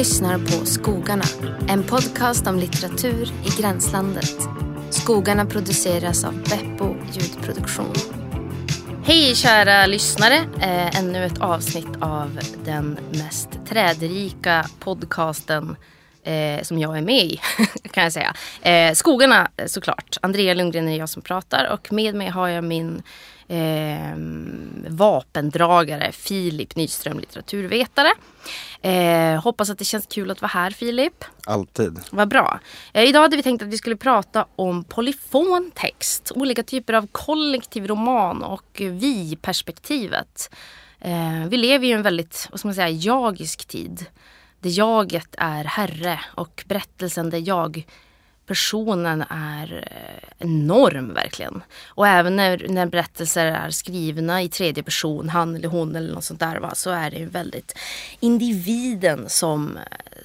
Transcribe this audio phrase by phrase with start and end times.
[0.00, 1.24] lyssnar på Skogarna,
[1.68, 4.36] en podcast om litteratur i gränslandet.
[4.90, 7.94] Skogarna produceras av Beppo ljudproduktion.
[9.04, 10.34] Hej kära lyssnare!
[10.36, 15.76] Eh, ännu ett avsnitt av den mest trädrika podcasten
[16.22, 17.40] eh, som jag är med i,
[17.90, 18.34] kan jag säga.
[18.62, 20.16] Eh, Skogarna såklart.
[20.22, 23.02] Andrea Lundgren är jag som pratar och med mig har jag min
[23.48, 24.16] eh,
[24.88, 28.12] vapendragare Filip Nyström, litteraturvetare.
[28.82, 31.24] Eh, hoppas att det känns kul att vara här Filip.
[31.46, 32.00] Alltid.
[32.10, 32.60] Vad bra.
[32.92, 36.32] Eh, idag hade vi tänkt att vi skulle prata om polyfon text.
[36.34, 40.50] Olika typer av kollektiv roman och vi-perspektivet.
[41.00, 44.06] Eh, vi lever ju i en väldigt, vad ska man säga, jagisk tid.
[44.60, 47.86] Där jaget är herre och berättelsen där jag
[48.50, 51.62] personen är eh, enorm verkligen.
[51.86, 56.24] Och även när, när berättelser är skrivna i tredje person, han eller hon eller något
[56.24, 57.78] sånt där, va, så är det ju väldigt
[58.20, 59.82] individen som, eh,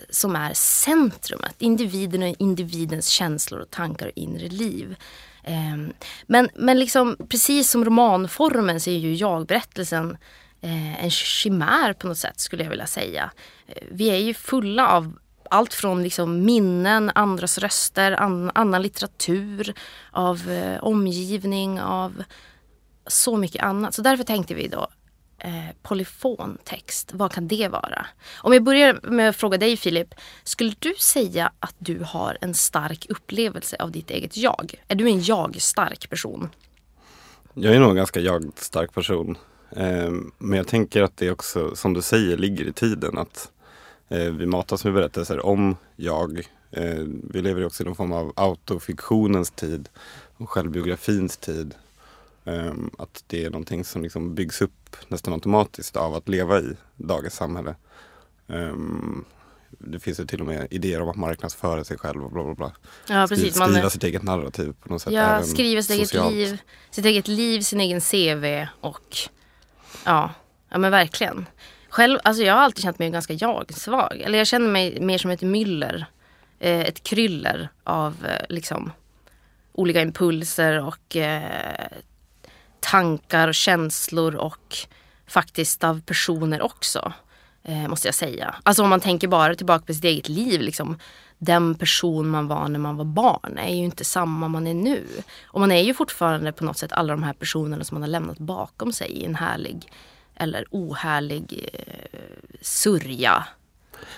[0.10, 1.56] som är centrumet.
[1.60, 4.96] Individen och individens känslor och tankar och inre liv.
[5.44, 5.94] Ehm,
[6.28, 10.18] men, men liksom, precis som romanformen så är ju jag-berättelsen
[10.62, 13.32] eh, en chimär på något sätt skulle jag vilja säga.
[13.92, 15.14] Vi är ju fulla av
[15.56, 19.74] allt från liksom minnen, andras röster, an, annan litteratur,
[20.12, 22.24] av eh, omgivning, av
[23.08, 23.94] så mycket annat.
[23.94, 24.88] Så därför tänkte vi då
[25.40, 28.06] eh, polyfontext, vad kan det vara?
[28.38, 32.54] Om jag börjar med att fråga dig Filip, skulle du säga att du har en
[32.54, 34.76] stark upplevelse av ditt eget jag?
[34.88, 36.50] Är du en jag-stark person?
[37.54, 39.38] Jag är nog en ganska jag-stark person.
[39.76, 43.18] Eh, men jag tänker att det också, som du säger, ligger i tiden.
[43.18, 43.52] att
[44.08, 46.40] vi matas med berättelser om jag.
[46.72, 49.90] Eh, vi lever också i någon form av autofiktionens tid
[50.38, 51.76] och självbiografins tid.
[52.46, 56.76] Ehm, att det är någonting som liksom byggs upp nästan automatiskt av att leva i
[56.96, 57.76] dagens samhälle.
[58.48, 59.26] Ehm,
[59.70, 62.54] det finns ju till och med idéer om att marknadsföra sig själv och bla bla
[62.54, 62.72] bla.
[63.08, 63.56] Ja, precis.
[63.56, 65.14] Skriva, skriva sitt eget narrativ på något sätt.
[65.14, 69.18] Ja, skriva sitt eget, liv, sitt eget liv, sin egen CV och
[70.06, 70.34] ja,
[70.70, 71.46] ja men verkligen.
[71.96, 74.22] Själv, alltså jag har alltid känt mig ganska jag-svag.
[74.22, 76.06] Eller jag känner mig mer som ett myller.
[76.60, 78.92] Eh, ett kryller av eh, liksom
[79.74, 81.88] olika impulser och eh,
[82.80, 84.78] tankar och känslor och
[85.28, 87.14] faktiskt av personer också.
[87.64, 88.56] Eh, måste jag säga.
[88.64, 90.62] Alltså om man tänker bara tillbaka på sitt eget liv.
[90.62, 91.00] Liksom,
[91.38, 95.04] den person man var när man var barn är ju inte samma man är nu.
[95.46, 98.10] Och man är ju fortfarande på något sätt alla de här personerna som man har
[98.10, 99.92] lämnat bakom sig i en härlig
[100.36, 102.20] eller ohärlig eh,
[102.62, 103.48] sörja.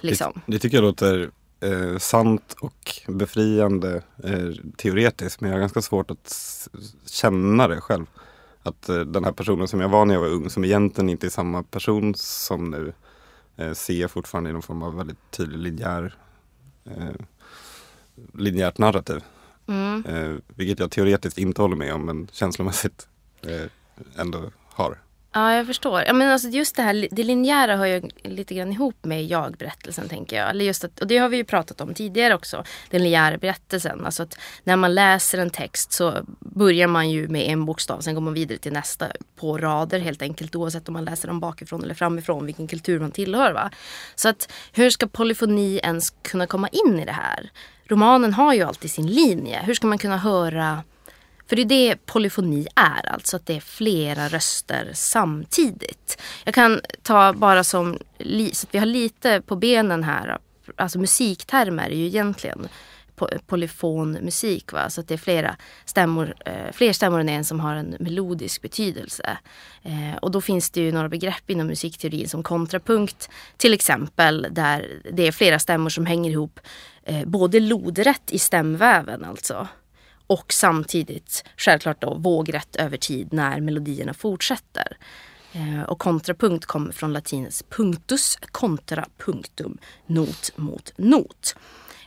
[0.01, 0.41] Liksom.
[0.45, 5.81] Det, det, tycker jag låter eh, sant och befriande eh, teoretiskt men jag har ganska
[5.81, 6.35] svårt att
[7.05, 8.05] känna det själv.
[8.63, 11.27] Att eh, den här personen som jag var när jag var ung som egentligen inte
[11.27, 12.93] är samma person som nu
[13.57, 16.15] eh, ser jag fortfarande i någon form av väldigt tydlig linjär
[16.85, 17.25] eh,
[18.33, 19.23] linjärt narrativ.
[19.67, 20.05] Mm.
[20.05, 23.07] Eh, vilket jag teoretiskt inte håller med om men känslomässigt
[24.15, 24.97] ändå har.
[25.33, 26.03] Ja, jag förstår.
[26.07, 30.09] Ja, men alltså just det här det linjära hör ju lite grann ihop med jag-berättelsen
[30.09, 30.49] tänker jag.
[30.49, 32.63] Eller just att, och det har vi ju pratat om tidigare också.
[32.89, 34.05] Den linjära berättelsen.
[34.05, 38.01] Alltså att när man läser en text så börjar man ju med en bokstav.
[38.01, 40.55] Sen går man vidare till nästa på rader helt enkelt.
[40.55, 42.45] Oavsett om man läser dem bakifrån eller framifrån.
[42.45, 43.51] Vilken kultur man tillhör.
[43.51, 43.71] Va?
[44.15, 47.51] Så att hur ska polyfoni ens kunna komma in i det här?
[47.85, 49.61] Romanen har ju alltid sin linje.
[49.65, 50.83] Hur ska man kunna höra
[51.47, 56.21] för det är det polyfoni är, alltså att det är flera röster samtidigt.
[56.43, 57.99] Jag kan ta bara som,
[58.53, 60.37] så att vi har lite på benen här,
[60.75, 62.67] alltså musiktermer är ju egentligen
[63.47, 64.71] polyfonmusik.
[64.71, 64.89] Va?
[64.89, 68.61] Så att det är flera stämmor, eh, fler stämmor än en som har en melodisk
[68.61, 69.37] betydelse.
[69.83, 75.01] Eh, och då finns det ju några begrepp inom musikteorin som kontrapunkt till exempel där
[75.11, 76.59] det är flera stämmor som hänger ihop
[77.03, 79.67] eh, både lodrätt i stämväven alltså
[80.27, 84.97] och samtidigt självklart då vågrätt över tid när melodierna fortsätter.
[85.53, 91.55] Eh, och kontrapunkt kommer från latinets punctus, contra punctum, not mot not.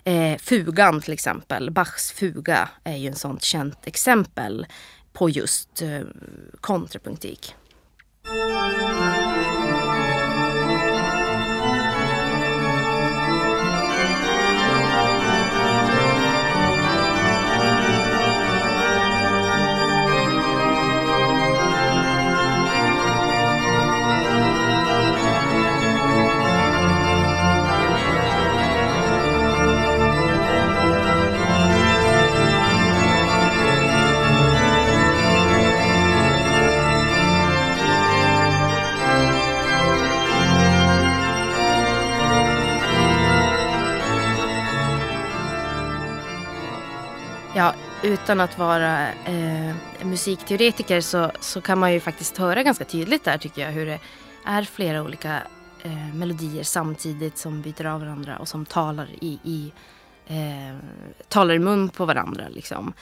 [0.05, 4.67] Eh, fugan till exempel, Bachs fuga är ju ett sånt känt exempel
[5.13, 6.01] på just eh,
[6.61, 7.55] kontrapunktik.
[47.55, 53.25] Ja, utan att vara eh, musikteoretiker så, så kan man ju faktiskt höra ganska tydligt
[53.25, 53.99] där tycker jag hur det
[54.45, 55.43] är flera olika
[55.83, 59.73] eh, melodier samtidigt som byter av varandra och som talar i, i
[60.27, 60.77] eh,
[61.29, 62.45] talar i mun på varandra.
[62.49, 62.93] Liksom.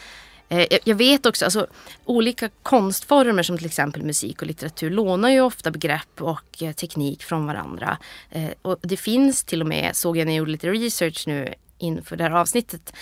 [0.48, 1.66] Eh, jag vet också, alltså,
[2.04, 7.22] olika konstformer som till exempel musik och litteratur lånar ju ofta begrepp och eh, teknik
[7.22, 7.98] från varandra.
[8.30, 11.54] Eh, och det finns till och med, såg jag när jag gjorde lite research nu
[11.78, 12.92] inför det här avsnittet,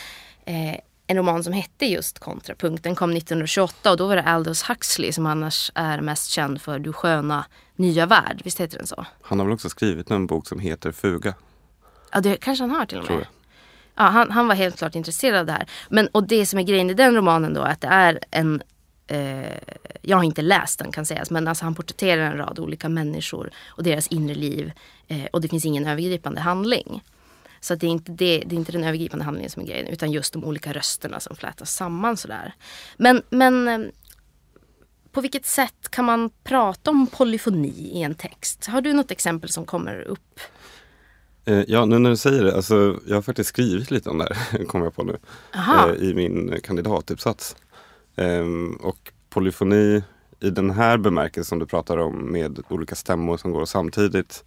[0.45, 0.77] eh,
[1.07, 2.83] en roman som hette just Kontrapunkt.
[2.83, 6.79] Den kom 1928 och då var det Aldous Huxley som annars är mest känd för
[6.79, 7.45] Du sköna
[7.77, 8.41] nya värld.
[8.45, 9.07] Visst heter den så?
[9.23, 11.35] Han har väl också skrivit en bok som heter Fuga?
[12.13, 13.27] Ja, det kanske han har till och med.
[13.95, 15.67] Ja, han, han var helt klart intresserad av det här.
[15.89, 18.63] Men, och det som är grejen i den romanen då att det är en
[19.07, 19.59] eh,
[20.03, 23.51] jag har inte läst den kan sägas men alltså han porträtterar en rad olika människor
[23.67, 24.73] och deras inre liv
[25.09, 27.03] eh, och det finns ingen övergripande handling.
[27.61, 30.13] Så det, är inte det, det är inte den övergripande handlingen som är grejen utan
[30.13, 32.55] just de olika rösterna som flätas samman sådär.
[32.97, 33.81] Men, men eh,
[35.13, 38.67] på vilket sätt kan man prata om polyfoni i en text?
[38.67, 40.41] Har du något exempel som kommer upp?
[41.45, 44.35] Eh, ja, nu när du säger det, alltså, jag har faktiskt skrivit lite om det
[44.35, 45.19] här, kommer jag på nu,
[45.55, 47.57] eh, i min kandidatuppsats.
[48.17, 50.03] Ehm, och polyfoni
[50.41, 54.45] i den här bemärkelsen som du pratar om med olika stämmor som går samtidigt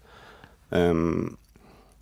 [0.69, 1.37] ehm,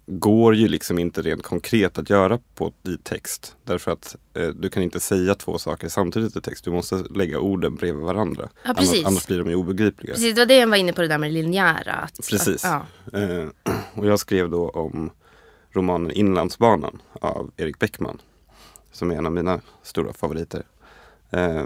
[0.09, 3.56] går ju liksom inte rent konkret att göra på, i text.
[3.63, 6.63] Därför att eh, du kan inte säga två saker samtidigt i text.
[6.63, 8.50] Du måste lägga orden bredvid varandra.
[8.63, 10.13] Ja, annars, annars, blir de ju obegripliga.
[10.13, 11.94] Precis, det var det jag var inne på det där med linjära.
[11.94, 12.65] Att, Precis.
[12.65, 13.19] Att, ja.
[13.19, 13.48] eh,
[13.94, 15.09] och jag skrev då om
[15.71, 18.21] romanen Inlandsbanan av Erik Bäckman.
[18.92, 20.63] Som är en av mina stora favoriter.
[21.30, 21.65] Eh,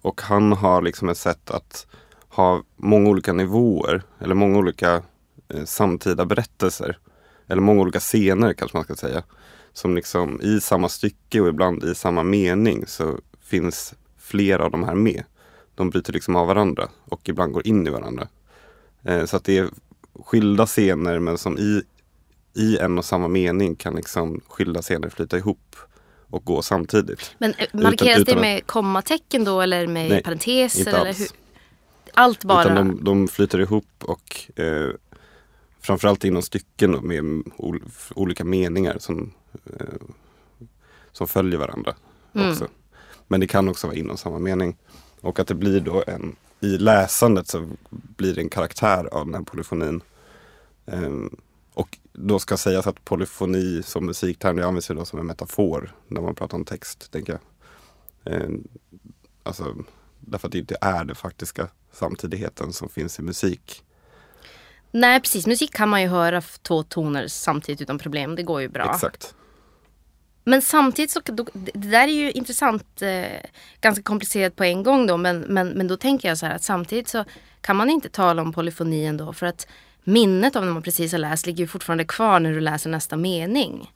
[0.00, 1.86] och han har liksom ett sätt att
[2.28, 5.02] ha många olika nivåer eller många olika
[5.48, 6.98] eh, samtida berättelser
[7.52, 9.22] eller många olika scener kanske man ska säga.
[9.72, 14.84] Som liksom i samma stycke och ibland i samma mening så finns flera av de
[14.84, 15.24] här med.
[15.74, 18.28] De bryter liksom av varandra och ibland går in i varandra.
[19.04, 19.68] Eh, så att det är
[20.24, 21.82] skilda scener men som i,
[22.54, 25.76] i en och samma mening kan liksom skilda scener flyta ihop
[26.30, 27.34] och gå samtidigt.
[27.38, 31.00] Men eh, markeras utan, utan det med kommatecken då eller med nej, parenteser?
[31.00, 31.28] Eller hur?
[32.14, 32.64] Allt bara?
[32.64, 34.90] Utan de, de flyter ihop och eh,
[35.82, 37.42] framförallt inom stycken med
[38.14, 39.32] olika meningar som,
[39.80, 39.86] eh,
[41.12, 41.94] som följer varandra.
[42.34, 42.50] Mm.
[42.50, 42.68] också.
[43.28, 44.76] Men det kan också vara inom samma mening.
[45.20, 49.34] Och att det blir då en, i läsandet så blir det en karaktär av den
[49.34, 50.02] här polyfonin.
[50.84, 51.36] Um,
[51.74, 55.94] och då ska sägas att polyfoni som musikterm, det används ju då som en metafor
[56.08, 57.38] när man pratar om text, tänker
[58.24, 58.42] jag.
[58.42, 58.68] Um,
[59.42, 59.76] alltså,
[60.20, 63.84] därför att det inte är den faktiska samtidigheten som finns i musik.
[64.94, 68.36] Nej precis, musik kan man ju höra två toner samtidigt utan problem.
[68.36, 68.92] Det går ju bra.
[68.94, 69.34] Exakt.
[70.44, 71.20] Men samtidigt så,
[71.54, 73.24] det där är ju intressant, eh,
[73.80, 75.16] ganska komplicerat på en gång då.
[75.16, 77.24] Men, men, men då tänker jag så här att samtidigt så
[77.60, 79.32] kan man inte tala om polyfoni ändå.
[79.32, 79.66] För att
[80.04, 83.16] minnet av när man precis har läst ligger ju fortfarande kvar när du läser nästa
[83.16, 83.92] mening.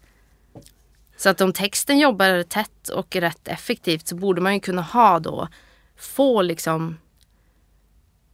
[1.17, 5.19] Så att om texten jobbar tätt och rätt effektivt så borde man ju kunna ha
[5.19, 5.49] då,
[5.97, 6.99] få liksom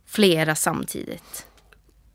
[0.07, 1.47] flera samtidigt.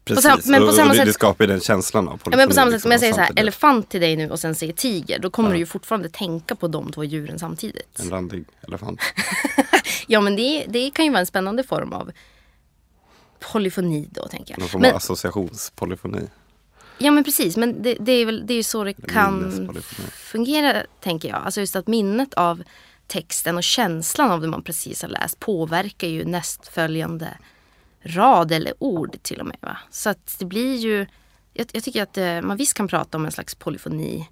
[0.08, 2.38] Precis, sam, men på samma och det, sätt, det skapar ju den känslan av ja,
[2.38, 4.56] men på samma sätt som jag säger så här, elefant till dig nu och sen
[4.56, 5.20] säger tiger.
[5.20, 5.54] Då kommer ja.
[5.54, 8.00] du ju fortfarande tänka på de två djuren samtidigt.
[8.00, 9.00] En randig elefant.
[10.08, 12.12] ja men det, det kan ju vara en spännande form av
[13.40, 14.60] polyfoni då tänker jag.
[14.60, 16.28] Någon form av associationspolyfoni.
[16.98, 19.70] Ja men precis, men det, det är väl det är så det kan
[20.14, 21.38] fungera tänker jag.
[21.38, 22.64] Alltså just att minnet av
[23.08, 27.38] texten och känslan av det man precis har läst påverkar ju nästföljande
[28.04, 29.58] rad eller ord till och med.
[29.62, 29.78] Va?
[29.92, 31.06] Så att det blir ju,
[31.54, 34.30] jag, jag tycker att eh, man visst kan prata om en slags polyfoni.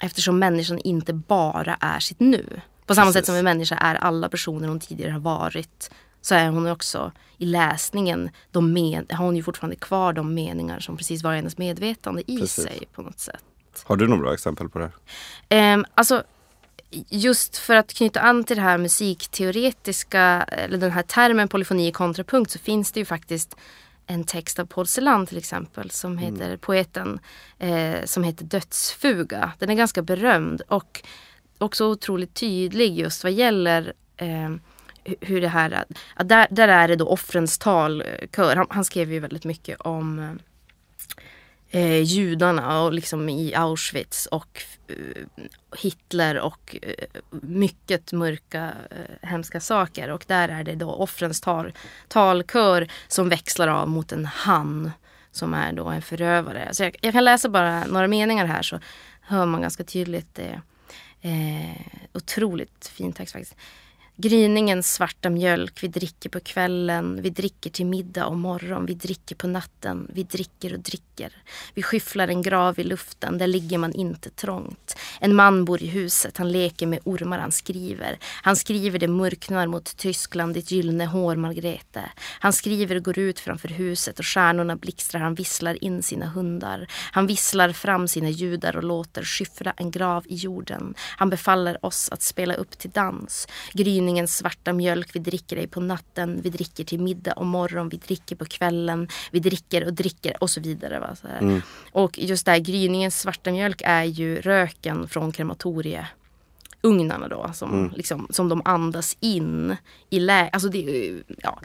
[0.00, 2.60] Eftersom människan inte bara är sitt nu.
[2.86, 3.18] På samma Precis.
[3.18, 5.90] sätt som en människa är alla personer hon tidigare har varit.
[6.20, 10.80] Så är hon också i läsningen, de med, har hon ju fortfarande kvar de meningar
[10.80, 12.64] som precis var hennes medvetande i Precis.
[12.64, 13.44] sig på något sätt.
[13.84, 14.90] Har du några bra exempel på det?
[15.74, 16.24] Um, alltså
[17.08, 21.92] just för att knyta an till det här musikteoretiska, eller den här termen polyfoni i
[21.92, 23.56] kontrapunkt så finns det ju faktiskt
[24.06, 26.24] en text av Paul Celan till exempel som mm.
[26.24, 26.58] heter mm.
[26.58, 27.20] poeten
[27.58, 29.52] eh, som heter Dödsfuga.
[29.58, 31.02] Den är ganska berömd och
[31.58, 34.50] också otroligt tydlig just vad gäller eh,
[35.20, 35.84] hur det här,
[36.24, 38.56] där, där är det då offrens talkör.
[38.56, 40.38] Han, han skrev ju väldigt mycket om
[41.76, 45.44] eh, judarna och liksom i Auschwitz och eh,
[45.78, 50.10] Hitler och eh, mycket mörka eh, hemska saker.
[50.10, 51.72] Och där är det då offrens tal,
[52.08, 54.90] talkör som växlar av mot en han
[55.30, 56.68] som är då en förövare.
[56.72, 58.80] Så jag, jag, kan läsa bara några meningar här så
[59.20, 60.60] hör man ganska tydligt det.
[61.20, 61.80] Eh,
[62.12, 63.56] otroligt fin text faktiskt.
[64.18, 69.36] Gryningens svarta mjölk vi dricker på kvällen, vi dricker till middag och morgon, vi dricker
[69.36, 71.32] på natten, vi dricker och dricker.
[71.74, 74.85] Vi skyfflar en grav i luften, där ligger man inte trångt.
[75.20, 78.18] En man bor i huset, han leker med ormar, han skriver.
[78.42, 82.02] Han skriver det mörknar mot Tyskland, ditt gyllene hår Margrete.
[82.40, 86.86] Han skriver och går ut framför huset och stjärnorna blixtrar, han visslar in sina hundar.
[87.12, 90.94] Han visslar fram sina judar och låter skyffla en grav i jorden.
[91.16, 93.48] Han befaller oss att spela upp till dans.
[93.72, 97.88] Gryn gryningens svarta mjölk, vi dricker dig på natten, vi dricker till middag och morgon,
[97.88, 100.98] vi dricker på kvällen, vi dricker och dricker och så vidare.
[100.98, 101.16] Va?
[101.16, 101.62] Så mm.
[101.92, 107.92] Och just det här gryningens svarta mjölk är ju röken från krematorieugnarna då som, mm.
[107.96, 109.76] liksom, som de andas in
[110.10, 110.48] i lä...
[110.48, 111.60] Alltså det, ja.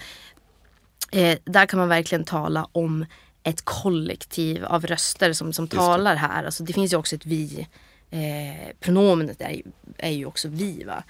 [1.11, 3.05] Eh, där kan man verkligen tala om
[3.43, 6.43] ett kollektiv av röster som, som talar här.
[6.43, 7.67] Alltså det finns ju också ett vi.
[8.09, 9.61] Eh, pronomenet är,
[9.97, 10.83] är ju också vi.
[10.83, 11.03] Va?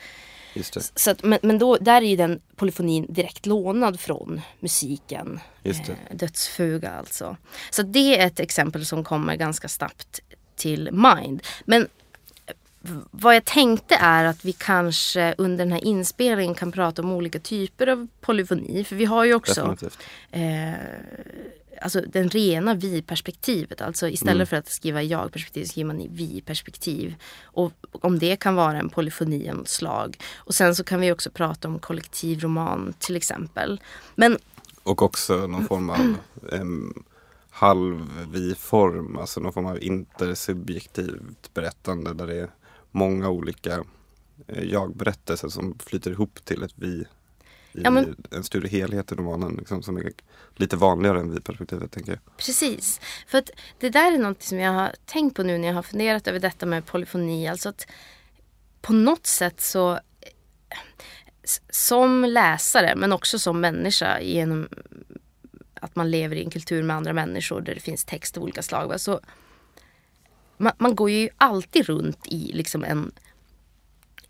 [0.95, 5.39] Så att, men men då, där är ju den polyfonin direkt lånad från musiken.
[5.63, 5.75] Eh,
[6.11, 7.37] dödsfuga alltså.
[7.69, 10.19] Så det är ett exempel som kommer ganska snabbt
[10.55, 11.41] till mind.
[11.65, 11.87] Men
[13.11, 17.39] vad jag tänkte är att vi kanske under den här inspelningen kan prata om olika
[17.39, 18.83] typer av polyfoni.
[18.83, 19.77] För vi har ju också
[20.31, 20.73] eh,
[21.81, 23.81] alltså den rena vi-perspektivet.
[23.81, 24.47] Alltså istället mm.
[24.47, 27.15] för att skriva jag-perspektiv skriver man i vi-perspektiv.
[27.43, 30.17] Och om det kan vara en polyfoni av slag.
[30.35, 33.81] Och sen så kan vi också prata om kollektivroman till exempel.
[34.15, 34.37] Men,
[34.83, 37.03] och också någon form av um,
[37.49, 42.49] halv-vi-form, alltså någon form av intersubjektivt berättande där det är
[42.91, 43.83] många olika
[44.47, 47.05] eh, jag-berättelser som flyter ihop till ett vi
[47.73, 50.11] i ja, men, en större helhet i romanen liksom, som är
[50.55, 52.37] lite vanligare än vi-perspektivet tänker jag.
[52.37, 55.75] Precis, för att det där är något som jag har tänkt på nu när jag
[55.75, 57.47] har funderat över detta med polyfoni.
[57.47, 57.87] Alltså att
[58.81, 59.99] på något sätt så
[61.69, 64.69] som läsare men också som människa genom
[65.73, 68.61] att man lever i en kultur med andra människor där det finns text av olika
[68.61, 69.01] slag.
[69.01, 69.19] Så
[70.61, 73.11] man, man går ju alltid runt i liksom en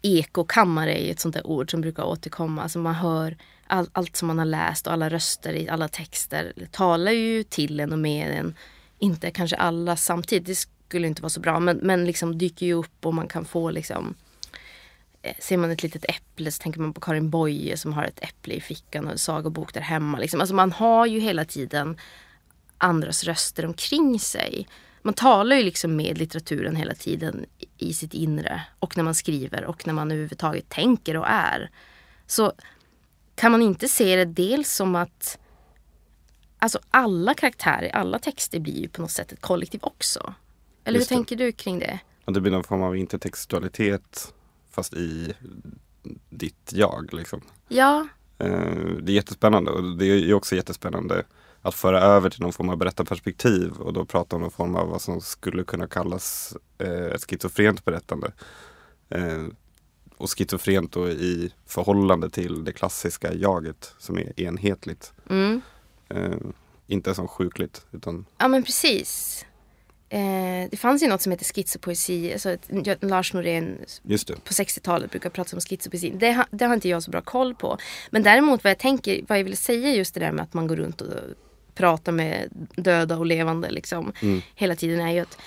[0.01, 2.63] ekokammare är ett sånt där ord som brukar återkomma.
[2.63, 6.53] Alltså man hör all, allt som man har läst och alla röster i alla texter
[6.71, 8.55] talar ju till en och med en.
[8.99, 12.73] Inte kanske alla samtidigt, det skulle inte vara så bra men, men liksom dyker ju
[12.73, 14.13] upp och man kan få liksom
[15.21, 18.23] eh, Ser man ett litet äpple så tänker man på Karin Boye som har ett
[18.23, 20.17] äpple i fickan och en sagobok där hemma.
[20.17, 20.41] Liksom.
[20.41, 21.97] Alltså man har ju hela tiden
[22.77, 24.67] andras röster omkring sig
[25.01, 27.45] man talar ju liksom med litteraturen hela tiden
[27.77, 31.69] i sitt inre och när man skriver och när man överhuvudtaget tänker och är.
[32.27, 32.53] Så
[33.35, 35.39] kan man inte se det dels som att
[36.59, 40.33] alltså alla karaktärer, alla texter blir ju på något sätt ett kollektiv också.
[40.83, 41.17] Eller Just hur det.
[41.17, 41.99] tänker du kring det?
[42.25, 44.33] Ja, det blir någon form av intertextualitet
[44.71, 45.33] fast i
[46.29, 47.13] ditt jag.
[47.13, 47.41] Liksom.
[47.67, 48.07] Ja.
[48.37, 51.23] Eh, det är jättespännande och det är också jättespännande
[51.61, 54.87] att föra över till någon form av berättarperspektiv och då prata om någon form av
[54.87, 58.31] vad som skulle kunna kallas eh, ett schizofrent berättande.
[59.09, 59.45] Eh,
[60.17, 65.13] och schizofrent då i förhållande till det klassiska jaget som är enhetligt.
[65.29, 65.61] Mm.
[66.09, 66.37] Eh,
[66.87, 68.25] inte som sjukligt utan...
[68.37, 69.45] Ja men precis.
[70.09, 72.33] Eh, det fanns ju något som heter schizopoesi.
[72.33, 72.57] Alltså
[72.99, 73.77] Lars Norén
[74.43, 76.09] på 60-talet brukar prata om schizopoesi.
[76.09, 77.77] Det, det har inte jag så bra koll på.
[78.09, 80.67] Men däremot vad jag tänker, vad jag vill säga just det där med att man
[80.67, 81.13] går runt och
[81.75, 84.41] prata med döda och levande liksom, mm.
[84.55, 85.37] hela tiden är ju att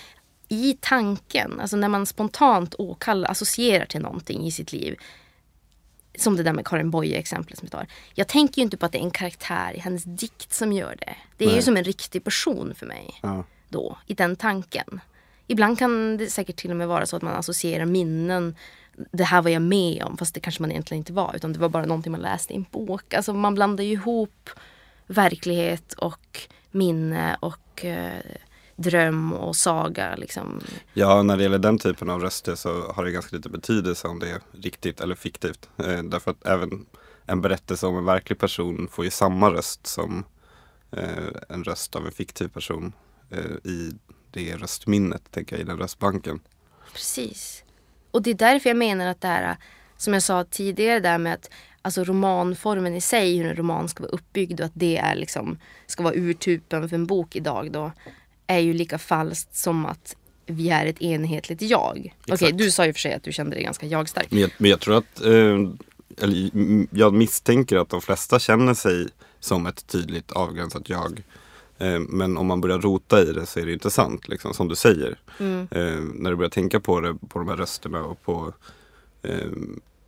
[0.48, 4.96] i tanken, alltså när man spontant åkallar, associerar till någonting i sitt liv.
[6.18, 7.86] Som det där med Karin Boye exemplet som jag tar.
[8.14, 10.96] Jag tänker ju inte på att det är en karaktär i hennes dikt som gör
[11.00, 11.16] det.
[11.36, 11.56] Det är Nej.
[11.56, 13.18] ju som en riktig person för mig.
[13.22, 13.44] Ja.
[13.68, 15.00] Då, i den tanken.
[15.46, 18.56] Ibland kan det säkert till och med vara så att man associerar minnen.
[19.12, 21.32] Det här var jag med om fast det kanske man egentligen inte var.
[21.36, 23.14] Utan det var bara någonting man läste i en bok.
[23.14, 24.50] Alltså man blandar ju ihop
[25.06, 28.20] verklighet och minne och eh,
[28.76, 30.16] dröm och saga.
[30.16, 30.60] Liksom.
[30.92, 34.18] Ja, när det gäller den typen av röster så har det ganska lite betydelse om
[34.18, 35.68] det är riktigt eller fiktivt.
[35.76, 36.86] Eh, därför att även
[37.26, 40.24] en berättelse om en verklig person får ju samma röst som
[40.90, 42.92] eh, en röst av en fiktiv person
[43.30, 43.92] eh, i
[44.30, 46.40] det röstminnet, tänker jag, i den röstbanken.
[46.92, 47.64] Precis.
[48.10, 49.56] Och det är därför jag menar att det här,
[49.96, 51.50] som jag sa tidigare där med att
[51.84, 55.58] alltså romanformen i sig, hur en roman ska vara uppbyggd och att det är liksom,
[55.86, 57.92] ska vara urtypen för en bok idag då,
[58.46, 62.14] är ju lika falskt som att vi är ett enhetligt jag.
[62.22, 64.30] Okej, okay, du sa ju för sig att du kände dig ganska jag-stark.
[64.30, 65.58] Men jag, men jag tror att, eh,
[66.20, 66.50] eller
[66.90, 69.08] jag misstänker att de flesta känner sig
[69.40, 71.22] som ett tydligt avgränsat jag.
[71.78, 74.68] Eh, men om man börjar rota i det så är det inte sant, liksom, som
[74.68, 75.18] du säger.
[75.38, 75.68] Mm.
[75.70, 78.52] Eh, när du börjar tänka på det, på de här rösterna och på
[79.22, 79.50] eh,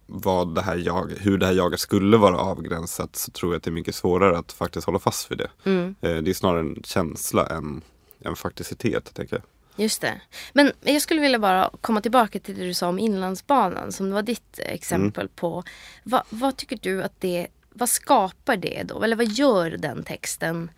[0.07, 3.63] vad det här jag, hur det här jaget skulle vara avgränsat så tror jag att
[3.63, 5.51] det är mycket svårare att faktiskt hålla fast vid det.
[5.65, 5.95] Mm.
[6.01, 7.83] Eh, det är snarare en känsla än
[8.19, 9.43] en fakticitet, tänker jag.
[9.85, 10.21] Just det.
[10.53, 14.23] Men jag skulle vilja bara komma tillbaka till det du sa om Inlandsbanan som var
[14.23, 15.63] ditt exempel på.
[16.03, 19.03] Va, vad tycker du att det, vad skapar det då?
[19.03, 20.71] Eller vad gör den texten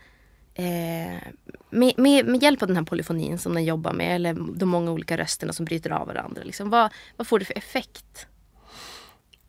[0.54, 1.22] eh,
[1.70, 4.90] med, med, med hjälp av den här polyfonin som den jobbar med eller de många
[4.90, 6.42] olika rösterna som bryter av varandra.
[6.44, 8.26] Liksom, vad, vad får det för effekt?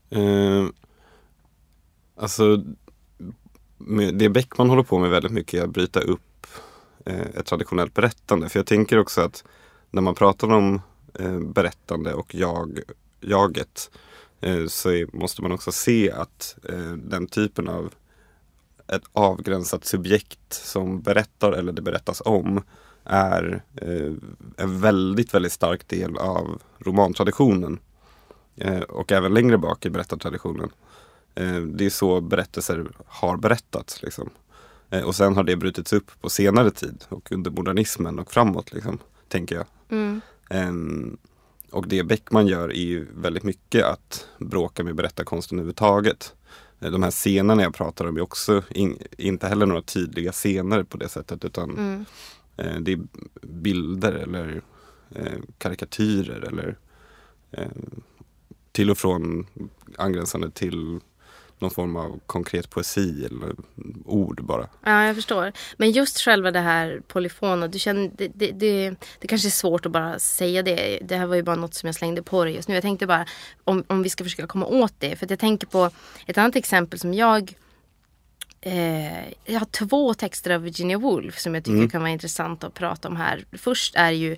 [0.09, 0.65] Eh,
[2.15, 2.63] alltså,
[4.13, 6.47] det Beckman håller på med väldigt mycket är att bryta upp
[7.05, 8.49] eh, ett traditionellt berättande.
[8.49, 9.43] För jag tänker också att
[9.91, 10.81] när man pratar om
[11.19, 12.79] eh, berättande och jag,
[13.19, 13.91] jaget
[14.41, 17.93] eh, så är, måste man också se att eh, den typen av
[18.87, 22.63] ett avgränsat subjekt som berättar eller det berättas om
[23.03, 24.13] är eh,
[24.57, 27.79] en väldigt, väldigt stark del av romantraditionen.
[28.59, 30.69] Eh, och även längre bak i berättartraditionen.
[31.35, 34.03] Eh, det är så berättelser har berättats.
[34.03, 34.29] Liksom.
[34.89, 38.73] Eh, och sen har det brutits upp på senare tid och under modernismen och framåt,
[38.73, 39.65] liksom, tänker jag.
[39.89, 40.21] Mm.
[40.49, 41.17] Ehm,
[41.71, 46.33] och det Beckman gör är ju väldigt mycket att bråka med berättarkonsten överhuvudtaget.
[46.79, 50.97] De här scenerna jag pratar om är också in, inte heller några tydliga scener på
[50.97, 52.05] det sättet utan Mm.
[52.83, 52.99] det är
[53.41, 54.61] bilder eller
[55.57, 56.77] karikatyrer eller
[58.71, 59.47] till och från
[59.97, 60.99] angränsande till
[61.59, 63.55] någon form av konkret poesi eller
[64.05, 64.67] ord bara.
[64.83, 65.51] Ja, jag förstår.
[65.77, 69.85] Men just själva det här polyfona, du känner, det, det, det, det kanske är svårt
[69.85, 70.99] att bara säga det.
[71.01, 72.73] Det här var ju bara något som jag slängde på dig just nu.
[72.73, 73.25] Jag tänkte bara
[73.63, 75.15] om, om vi ska försöka komma åt det.
[75.15, 75.89] För att jag tänker på
[76.25, 77.53] ett annat exempel som jag
[78.61, 81.89] Eh, jag har två texter av Virginia Woolf som jag tycker Mm.
[81.89, 83.45] kan vara intressant att prata om här.
[83.51, 84.37] Först är ju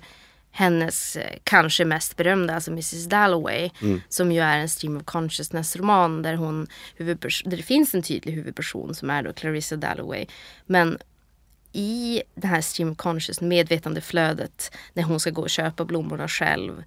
[0.52, 3.70] hennes eh, kanske mest berömda, alltså Mrs Dalloway.
[4.08, 6.66] Som ju är en stream of consciousness roman där, hon,
[6.98, 10.26] där det finns en tydlig huvudperson som är då Clarissa Dalloway.
[10.66, 10.98] Men
[11.72, 16.82] i det här stream of conscious medvetandeflödet när hon ska gå och köpa blommorna själv.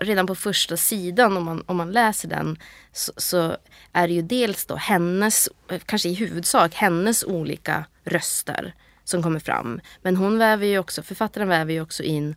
[0.00, 2.58] Redan på första sidan om man, om man läser den
[2.92, 3.56] så, så
[3.92, 5.48] är det ju dels då hennes,
[5.86, 8.74] kanske i huvudsak hennes olika röster
[9.04, 9.80] som kommer fram.
[10.02, 12.34] Men hon väver ju också, författaren väver ju också in,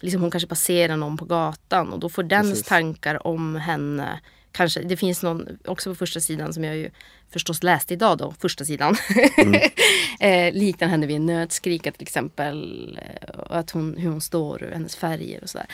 [0.00, 2.66] liksom hon kanske passerar någon på gatan och då får dens Precis.
[2.66, 4.20] tankar om henne
[4.56, 6.90] Kanske, det finns någon också på första sidan som jag ju
[7.30, 8.96] förstås läste idag då, första sidan.
[10.20, 12.98] eh, liknar henne vid en nötskrika till exempel.
[13.02, 15.66] eh, Och att hon, hur hon står och hennes färger och sådär.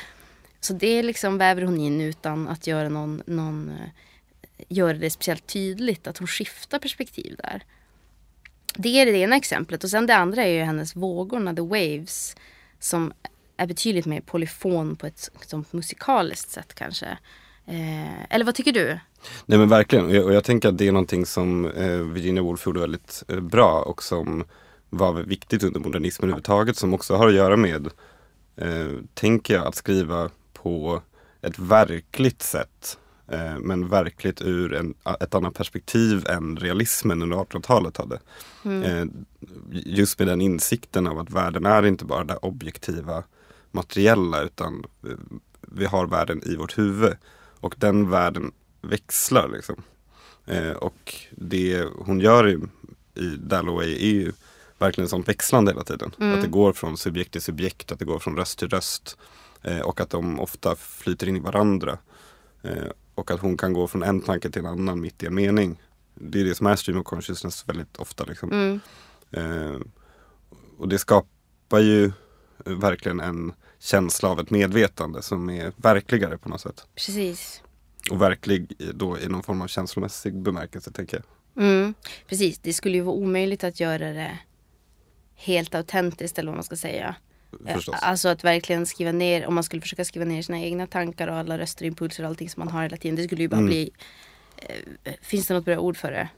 [0.61, 5.47] Så det liksom väver hon in utan att göra någon, någon eh, göra det speciellt
[5.47, 7.63] tydligt att hon skiftar perspektiv där.
[8.75, 12.37] Det är det ena exemplet och sen det andra är ju hennes vågorna, the waves.
[12.79, 13.13] Som
[13.61, 17.19] är betydligt mer polyfon på ett som musikaliskt sätt kanske.
[17.67, 18.99] Eh, eller vad tycker du?
[19.47, 22.43] Nej men verkligen, och jag, och jag tänker att det är någonting som eh, Virginia
[22.43, 24.45] Woolf gjorde väldigt eh, bra och som
[24.91, 27.87] var viktigt under modernismen överhuvudtaget som också har att göra med,
[28.57, 31.03] eh, tänker jag, att skriva på
[31.43, 32.99] ett verkligt sätt.
[33.29, 38.21] Eh, men verkligt ur en, ett annat perspektiv än realismen under 1800-talet hade.
[38.65, 39.05] Eh,
[39.71, 43.25] just med den insikten av att världen är inte bara det objektiva
[43.71, 44.85] materiella utan
[45.61, 47.17] vi har världen i vårt huvud.
[47.61, 49.83] Och den världen växlar liksom.
[50.47, 52.59] Eh, och det hon gör i,
[53.15, 54.33] i Dalloway är ju
[54.79, 56.13] verkligen sånt växlande hela tiden.
[56.19, 59.19] Att det går från subjekt till subjekt, att det går från röst till röst.
[59.63, 61.99] Eh, och att de ofta flyter in i varandra.
[62.63, 65.35] Eh, och att hon kan gå från en tanke till en annan mitt i en
[65.35, 65.83] mening.
[66.15, 68.25] Det är det som är stream of consciousness väldigt ofta.
[68.25, 68.53] Liksom.
[68.53, 68.81] Mm.
[69.31, 69.81] Eh,
[70.79, 72.13] och det skapar ju
[72.65, 76.87] verkligen en känsla av ett medvetande som är verkligare på något sätt.
[76.95, 77.63] Precis.
[78.11, 81.65] Och verklig då i någon form av känslomässig bemärkelse tänker jag.
[81.65, 81.95] Mm,
[82.29, 84.39] precis, det skulle ju vara omöjligt att göra det
[85.35, 87.15] helt autentiskt eller vad man ska säga.
[87.67, 87.95] Eh, Förstås.
[88.03, 91.35] Alltså att verkligen skriva ner, om man skulle försöka skriva ner sina egna tankar och
[91.37, 93.17] alla röster, impulser och allting som man har hela tiden.
[93.17, 93.67] Det skulle ju bara Mm.
[93.67, 93.91] bli,
[94.57, 96.29] eh, finns det något bra ord för det?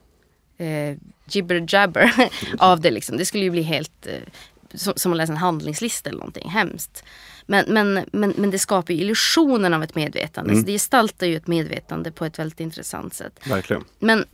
[0.65, 2.13] Eh, gibber jabber
[2.59, 3.17] av det liksom.
[3.17, 4.13] Det skulle ju bli helt eh,
[4.75, 7.05] som, att läsa en handlingslista eller någonting hemskt.
[7.47, 10.51] Men, men, men, men det skapar illusionen av ett medvetande.
[10.51, 10.63] Mm.
[10.63, 13.41] Så det gestaltar ju ett medvetande på ett väldigt intressant sätt.
[13.47, 13.85] Verkligen.
[13.99, 14.25] Men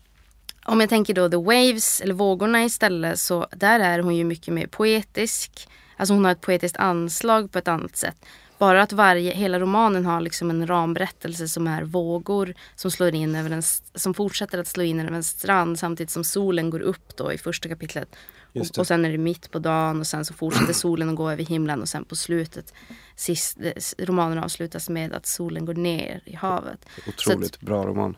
[0.64, 4.54] om jag tänker då The Waves eller Vågorna istället så där är hon ju mycket
[4.54, 5.68] mer poetisk.
[5.96, 8.16] Alltså hon har ett poetiskt anslag på ett annat sätt.
[8.58, 13.34] bara att varje, hela romanen har liksom en ramberättelse som är vågor som slår in
[13.34, 13.62] över en,
[13.94, 17.38] som fortsätter att slå in över en strand samtidigt som solen går upp då i
[17.38, 18.16] första kapitlet.
[18.52, 21.30] Och, och, sen är det mitt på dagen och sen så fortsätter solen att gå
[21.30, 22.74] över himlen och sen på slutet
[23.16, 23.58] sist,
[23.98, 26.86] romanen avslutas med att solen går ner i havet.
[27.08, 28.16] Otroligt att, bra roman.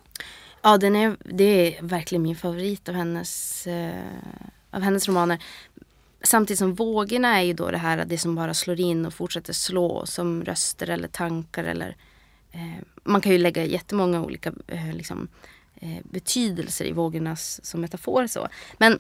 [0.63, 3.93] Ja, den är, det är verkligen min favorit av hennes, eh,
[4.71, 5.43] av hennes romaner.
[6.23, 9.53] Samtidigt som vågorna är ju då det här det som bara slår in och fortsätter
[9.53, 11.97] slå som röster eller tankar eller
[12.53, 15.60] eh, man kan ju lägga jättemånga olika eh, liksom, eh,
[16.03, 18.27] betydelser i vågornas som metafor.
[18.27, 18.49] Så.
[18.79, 18.99] Men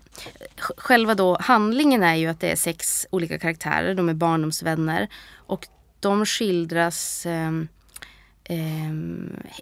[0.56, 5.68] själva då handlingen är ju att det är sex olika karaktärer, de är barndomsvänner och
[6.00, 7.50] de skildras eh,
[8.44, 8.94] eh,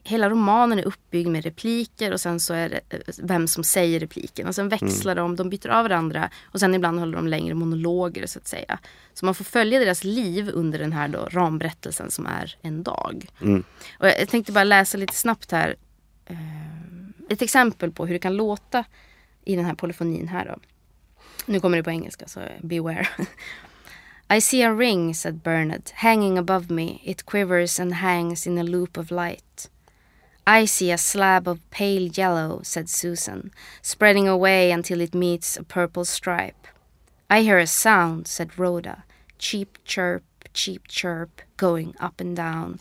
[0.04, 4.00] hela romanen är uppbyggd med repliker och sen så är det eh, vem som säger
[4.00, 4.48] repliken.
[4.48, 5.24] Och sen växlar mm.
[5.24, 8.78] de, de byter av varandra och sen ibland håller de längre monologer så att säga.
[9.14, 13.26] Så man får följa deras liv under den här då ramberättelsen som är en dag.
[13.40, 13.64] Mm.
[13.98, 15.76] Och jag tänkte bara läsa lite snabbt här.
[16.26, 16.37] Eh,
[17.28, 18.84] ett exempel på hur det kan låta
[19.44, 20.56] i den här polyfonin här då.
[21.46, 23.08] Nu kommer det på engelska så beware.
[24.30, 27.00] I see a ring, said Bernard, hanging above me.
[27.04, 29.70] It quivers and hangs in a loop of light.
[30.46, 33.50] I see a slab of pale yellow, said Susan,
[33.82, 36.66] spreading away until it meets a purple stripe.
[37.30, 39.04] I hear a sound, said Rhoda.
[39.38, 42.80] Cheap chirp, cheap chirp, going up and down.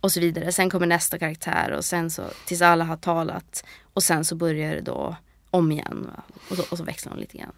[0.00, 0.52] Och så vidare.
[0.52, 3.64] Sen kommer nästa karaktär och sen så tills alla har talat.
[3.92, 5.16] Och sen så börjar det då
[5.50, 6.10] om igen.
[6.50, 7.52] Och, så, och så växlar de lite grann.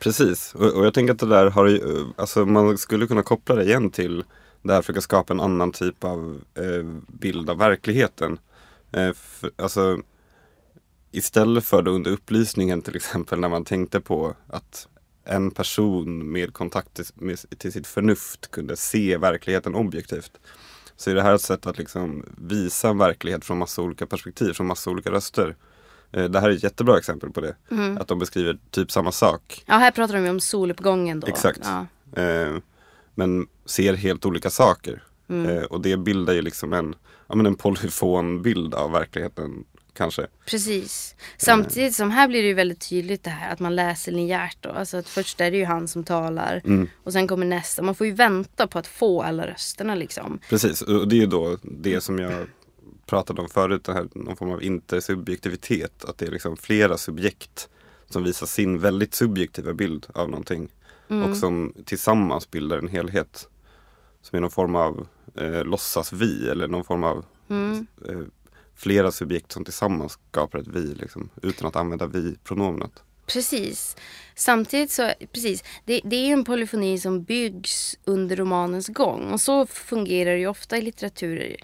[0.00, 1.80] Precis, och, och, jag tänker att det där har
[2.16, 4.24] alltså man skulle kunna koppla det igen till
[4.62, 8.38] det här försöka skapa en annan typ av eh, bild av verkligheten.
[8.92, 9.98] Eh, för, alltså
[11.10, 14.88] istället för då under upplysningen till exempel när man tänkte på att
[15.24, 20.32] en person med kontakt till, med, till sitt förnuft kunde se verkligheten objektivt.
[21.04, 24.52] Så är det här ett sätt att liksom visa en verklighet från massa olika perspektiv,
[24.52, 25.56] från massa olika röster.
[26.12, 27.56] Eh, det här är ett jättebra exempel på det.
[27.70, 27.98] Mm.
[27.98, 29.64] Att de beskriver typ samma sak.
[29.66, 31.26] Ja, här pratar de ju om soluppgången då.
[31.26, 31.60] Exakt.
[31.62, 31.86] Ja.
[32.22, 32.56] Eh,
[33.14, 35.02] men ser helt olika saker.
[35.28, 35.50] Mm.
[35.50, 36.94] Eh, och det bildar ju liksom en,
[37.26, 40.26] ja, men en polyfon bild av verkligheten kanske.
[40.46, 41.14] Precis.
[41.36, 44.70] Samtidigt som här blir det ju väldigt tydligt det här att man läser linjärt då.
[44.70, 46.88] Alltså att först är det ju han som talar mm.
[47.04, 47.82] och sen kommer nästa.
[47.82, 50.38] Man får ju vänta på att få alla rösterna liksom.
[50.48, 52.46] Precis, och det är ju då det som jag
[53.06, 56.04] pratade om förut, det här, någon form av intersubjektivitet.
[56.04, 57.68] Att det är liksom flera subjekt
[58.10, 60.68] som visar sin väldigt subjektiva bild av någonting.
[61.08, 61.30] Mm.
[61.30, 63.48] Och som tillsammans bildar en helhet.
[64.22, 67.86] Som är någon form av eh, låtsas vi eller någon form av mm.
[68.08, 68.18] eh,
[68.76, 70.94] flera subjekt som tillsammans skapar ett vi.
[70.94, 73.02] Liksom, utan att använda vi-pronomenet.
[73.26, 73.96] Precis.
[74.34, 79.32] Samtidigt så, precis, det, det är en polyfoni som byggs under romanens gång.
[79.32, 81.56] Och så fungerar det ju ofta i litteratur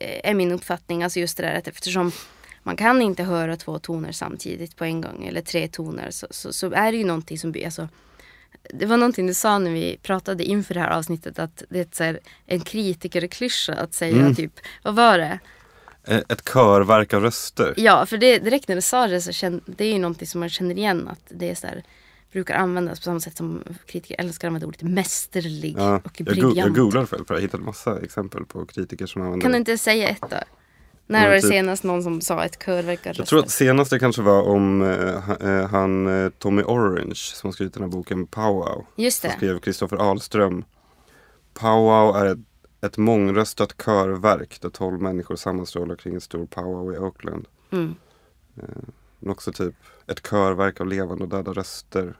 [0.00, 1.02] är min uppfattning.
[1.02, 2.12] Alltså just det där att eftersom
[2.62, 6.52] man kan inte höra två toner samtidigt på en gång eller tre toner så, så,
[6.52, 7.88] så är det ju någonting som blir, alltså,
[8.74, 12.04] det var någonting du sa när vi pratade inför det här avsnittet att det är
[12.04, 14.34] här, en kritikerklyscha att säga mm.
[14.34, 15.38] typ, vad var det?
[16.08, 17.74] Ett körverk av röster.
[17.76, 20.40] Ja, för det, direkt när du sa det så kände, det är ju någonting som
[20.40, 21.82] man känner igen att det är så här,
[22.32, 26.56] brukar användas på samma sätt som kritiker älskar att använda ordet mästerlig ja, och briljant.
[26.56, 29.78] Jag, googlade själv för jag hittade massa exempel på kritiker som använder Kan du inte
[29.78, 30.36] säga ett då?
[31.10, 34.22] När var det typ, senast någon som sa ett körverk Jag tror att senaste kanske
[34.22, 38.86] var om uh, han uh, Tommy Orange som har skrivit den här boken Powwow.
[38.96, 39.28] Just det.
[39.28, 40.64] Som skrev Kristoffer Ahlström.
[41.54, 42.38] Powwow är ett,
[42.80, 47.48] ett mångröstat körverk där tolv människor sammanstrålar kring en stor powwow i Oakland.
[47.70, 47.94] Mm.
[48.58, 48.64] Uh,
[49.18, 49.74] men också typ
[50.06, 52.16] ett körverk av levande och döda röster.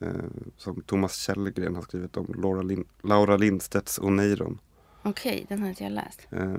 [0.00, 0.10] Eh,
[0.56, 4.58] som Thomas Källgren har skrivit om Laura, Lin Laura Lindstedts Oneiron.
[5.02, 6.28] Okej, okay, den har inte jag läst.
[6.30, 6.54] Eh,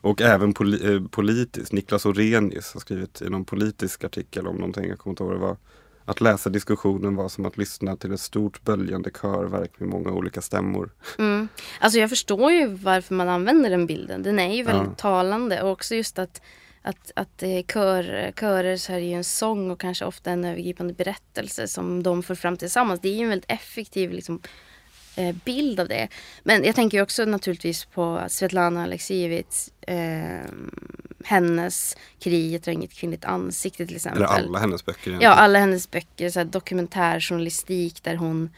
[0.00, 1.72] och även poli eh, politiskt.
[1.72, 5.40] Niklas Orenius har skrivit i någon politisk artikel om någonting, jag kommer inte ihåg vad
[5.40, 5.56] det var.
[6.04, 10.40] Att läsa diskussionen var som att lyssna till ett stort böljande körverk med många olika
[10.40, 10.90] stämmor.
[11.18, 11.48] Mm.
[11.80, 14.22] Alltså jag förstår ju varför man använder den bilden.
[14.22, 14.94] Den är ju väldigt ja.
[14.94, 16.40] talande och också just att
[16.82, 20.94] att, att kör, körer så är det ju en sång och kanske ofta en övergripande
[20.94, 23.00] berättelse som de får fram tillsammans.
[23.00, 24.50] Det är ju en väldigt effektiv liksom, eh,
[25.44, 26.08] bild av det.
[26.42, 30.50] Men jag tänker också naturligtvis på Svetlana Aleksijevits eh,
[31.24, 34.22] hennes Kriget har inget kvinnligt ansikte till exempel.
[34.22, 35.10] Eller alla hennes böcker.
[35.10, 35.32] Egentligen.
[35.32, 36.30] Ja, alla hennes böcker.
[36.30, 38.50] Så här, dokumentärjournalistik där hon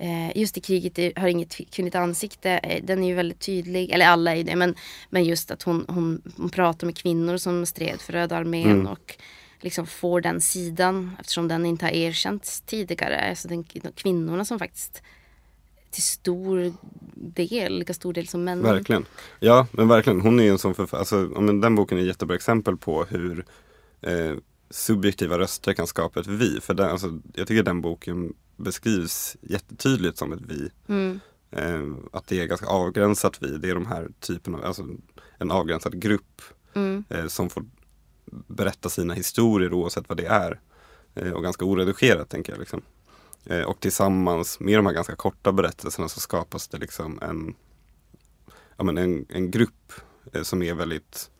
[0.00, 2.50] Eh, just i kriget har inget kvinnligt ansikte.
[2.50, 4.56] Eh, den är ju väldigt tydlig, eller alla är det.
[4.56, 4.74] Men,
[5.10, 8.86] men just att hon, hon, hon pratar med kvinnor som stred för Röda armén mm.
[8.86, 9.16] och
[9.60, 13.28] liksom får den sidan eftersom den inte har erkänts tidigare.
[13.30, 15.02] Alltså den, de kvinnorna som faktiskt
[15.90, 16.72] till stor
[17.14, 18.62] del, lika stor del som män.
[18.62, 19.06] Verkligen.
[19.40, 20.20] Ja, men verkligen.
[20.20, 20.98] Hon är ju en sån författare.
[20.98, 23.44] Alltså, ja, men den boken är ett jättebra exempel på hur
[24.00, 24.34] eh,
[24.70, 26.60] subjektiva röster kan skapa ett vi.
[26.60, 30.70] För den, alltså, jag tycker den boken beskrivs jättetydligt som ett vi.
[30.88, 31.20] Mm.
[31.50, 33.58] Eh, att det är ganska avgränsat vi.
[33.58, 34.86] Det är de här typen av, alltså
[35.38, 36.42] en avgränsad grupp
[36.74, 37.04] Mm.
[37.08, 37.64] eh, som får
[38.46, 40.60] berätta sina historier oavsett vad det är.
[41.14, 42.60] Eh, och ganska oredigerat tänker jag.
[42.60, 42.82] Liksom.
[43.48, 47.54] Eh, och tillsammans med de här ganska korta berättelserna så skapas det liksom en,
[48.76, 49.92] ja, men en, en grupp
[50.32, 51.30] eh, som är väldigt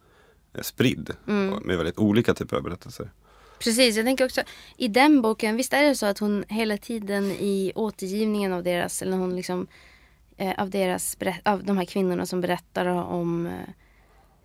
[0.55, 1.11] eh, spridd.
[1.29, 1.55] Mm.
[1.55, 3.11] Med väldigt olika typer av berättelser.
[3.59, 4.42] Precis, jag tänker också
[4.77, 9.03] i den boken, visst är det så att hon hela tiden i återgivningen av deras,
[9.03, 9.66] eller hon liksom
[10.37, 13.53] eh, av deras, av de här kvinnorna som berättar om eh,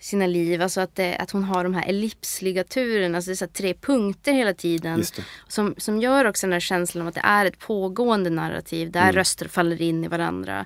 [0.03, 3.45] sina liv, alltså att, det, att hon har de här ellipsligaturerna, alltså det är så
[3.45, 5.03] här tre punkter hela tiden.
[5.47, 9.01] Som, som gör också den här känslan av att det är ett pågående narrativ där
[9.03, 9.15] Mm.
[9.15, 10.65] röster faller in i varandra.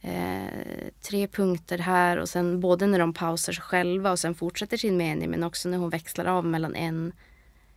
[0.00, 4.76] Eh, tre punkter här och sen både när de pausar sig själva och sen fortsätter
[4.76, 7.12] sin mening men också när hon växlar av mellan en,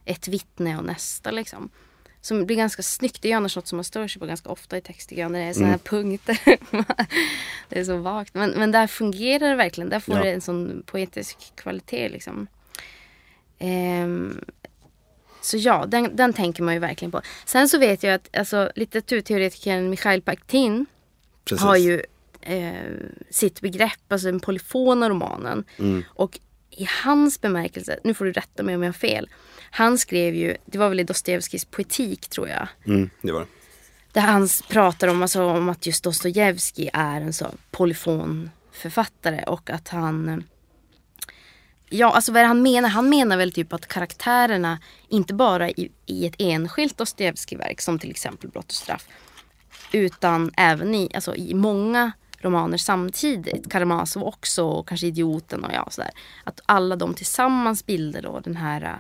[0.06, 1.70] ett vittne och nästa liksom.
[2.28, 3.22] Som blir ganska snyggt.
[3.22, 5.22] Det är ju annars något som man stör sig på ganska ofta i text tycker
[5.22, 6.40] jag, när det är sådana här punkter.
[7.70, 8.34] det är så vagt.
[8.34, 9.90] Men, men där fungerar det verkligen.
[9.90, 10.24] Där får Ja.
[10.24, 12.48] det en sån poetisk kvalitet liksom.
[13.60, 14.40] Ehm,
[15.42, 17.22] så ja, den, den tänker man ju verkligen på.
[17.46, 20.86] Sen så vet jag att alltså, litteraturteoretikern Mikhail Bakhtin
[21.46, 21.64] Precis.
[21.64, 22.02] har ju
[22.42, 22.74] eh,
[23.30, 25.64] sitt begrepp, alltså den polyfona romanen.
[25.80, 26.04] Mm.
[26.10, 26.40] Och
[26.78, 29.30] i hans bemärkelse, nu får du rätta mig om jag har fel.
[29.72, 32.68] Han skrev ju, det var väl i Dostojevskijs poetik tror jag.
[32.86, 33.48] Mm, det var det.
[34.12, 39.70] Där han pratar om, alltså, om att just Dostojevskij är en så polyfon författare och
[39.70, 40.38] att han eh,
[41.90, 42.90] Ja, alltså vad är det han menar?
[42.90, 48.12] Han menar väl typ att karaktärerna inte bara i, i ett enskilt Dostojevskij-verk som till
[48.12, 49.08] exempel Brott och straff
[49.92, 53.72] utan även i, alltså, i många romaner samtidigt.
[53.72, 56.12] Karamazov också och kanske Idioten och ja sådär.
[56.44, 58.96] Att alla de tillsammans bildar då den här äh,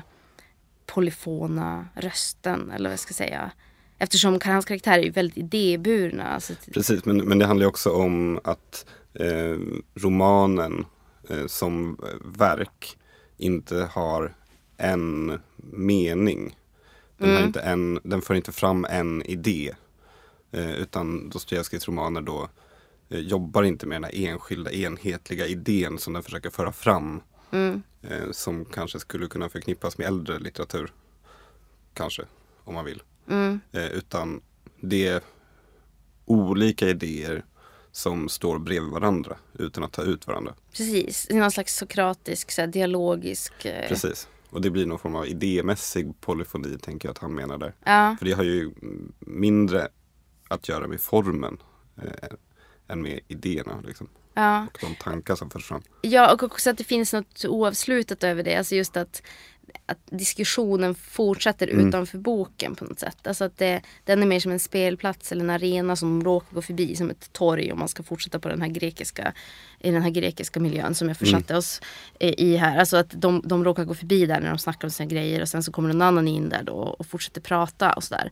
[0.85, 3.51] polyfona rösten eller vad jag ska säga.
[3.97, 6.27] Eftersom hans karaktärer är väldigt idéburna.
[6.27, 9.57] Alltså, Precis, men, men det handlar ju också om att eh,
[9.95, 10.85] romanen
[11.29, 11.97] eh, som
[12.37, 12.97] verk
[13.37, 14.35] inte har
[14.77, 16.57] en mening.
[17.17, 19.73] Den, har inte en, den för inte fram en idé.
[20.51, 22.47] Eh, utan Dostojevskijs romaner då eh,
[23.09, 27.21] jobbar inte med den här enskilda enhetliga idén som den försöker föra fram.
[27.51, 30.93] mm, Eh, som kanske skulle kunna förknippas med äldre litteratur.
[31.93, 32.23] Kanske,
[32.63, 33.01] om man vill.
[33.29, 34.41] mm, Eh, utan
[34.81, 35.21] det är
[36.25, 37.45] olika idéer
[37.91, 40.53] som står bredvid varandra utan att ta ut varandra.
[40.71, 43.65] precis, någon slags sokratisk, så här, dialogisk.
[43.65, 44.27] eh, Precis.
[44.49, 47.73] Och det blir någon form av idémässig polyfoni tänker jag att han menar där.
[47.85, 48.71] Ja, För det har ju
[49.19, 49.87] mindre
[50.47, 51.57] att göra med formen
[51.97, 52.29] eh,
[52.87, 54.09] än med idéerna liksom.
[54.33, 54.67] ja.
[54.73, 55.81] Och de tankar som förs fram.
[56.01, 58.55] Ja, och också att det finns något oavslutat över det.
[58.55, 59.21] Alltså just att,
[59.85, 61.87] att diskussionen fortsätter Mm.
[61.87, 63.27] utanför boken på något sätt.
[63.27, 66.61] Alltså att det, den är mer som en spelplats eller en arena som råkar gå
[66.61, 69.33] förbi som ett torg om man ska fortsätta på den här grekiska,
[69.79, 71.57] i den här grekiska miljön som jag försatte Mm.
[71.59, 71.81] oss
[72.19, 72.77] i här.
[72.77, 75.49] Alltså att de, de råkar gå förbi där när de snackar om sina grejer och
[75.49, 78.31] sen så kommer någon annan in där då och fortsätter prata och sådär.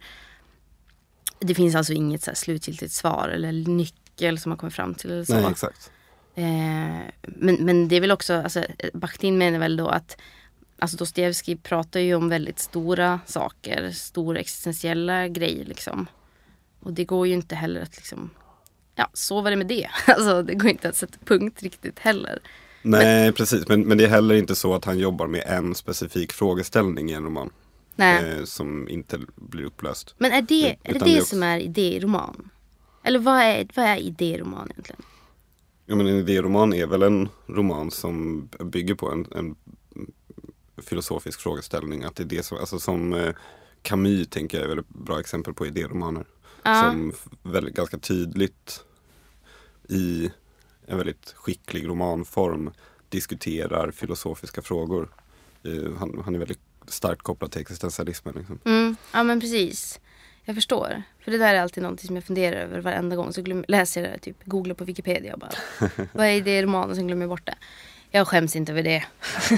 [1.39, 5.11] Det finns alltså inget så slutgiltigt svar eller nyckel som man kommer fram till.
[5.11, 5.33] Eller så.
[5.33, 5.91] Nej, exakt.
[6.35, 6.43] Eh,
[7.21, 10.17] men, men det är väl också, alltså, Bakhtin menar väl då att
[10.79, 16.07] Alltså Dostojevskij pratar ju om väldigt stora saker, stora existentiella grejer liksom.
[16.79, 18.29] Och det går ju inte heller att liksom,
[18.95, 19.87] ja så var det med det.
[20.07, 22.39] Alltså det går inte att sätta punkt riktigt heller.
[22.81, 23.67] Nej, precis.
[23.67, 27.13] Men, men det är heller inte så att han jobbar med en specifik frågeställning i
[27.13, 27.49] en roman.
[27.97, 30.15] Eh, som inte blir upplöst.
[30.17, 32.49] Men är det är det, det det också- som är idéroman?
[33.05, 35.01] Eller vad är, vad är idéroman egentligen?
[35.85, 39.55] Ja, men en idéroman är väl en roman som bygger på en, en
[40.77, 42.03] filosofisk frågeställning.
[42.03, 43.35] Att det är det som, alltså som eh,
[43.81, 46.25] Camus tänker jag är ett bra exempel på idéromaner.
[46.63, 46.81] Ja.
[46.81, 47.13] Som
[47.43, 48.83] väldigt, ganska tydligt
[49.89, 50.31] i
[50.85, 52.71] en väldigt skicklig romanform
[53.09, 55.09] diskuterar filosofiska frågor.
[55.63, 58.35] Eh, han, han är väldigt starkt kopplad till existentialismen.
[58.37, 58.59] Liksom.
[58.65, 59.99] Mm, ja men precis.
[60.45, 61.03] Jag förstår.
[61.23, 63.33] För det där är alltid någonting som jag funderar över varenda gång.
[63.33, 65.51] Så glöm, läser jag det, typ googlar på Wikipedia och bara.
[66.13, 67.55] vad är det i romanen sen glömmer bort det.
[68.11, 69.03] Jag skäms inte över det.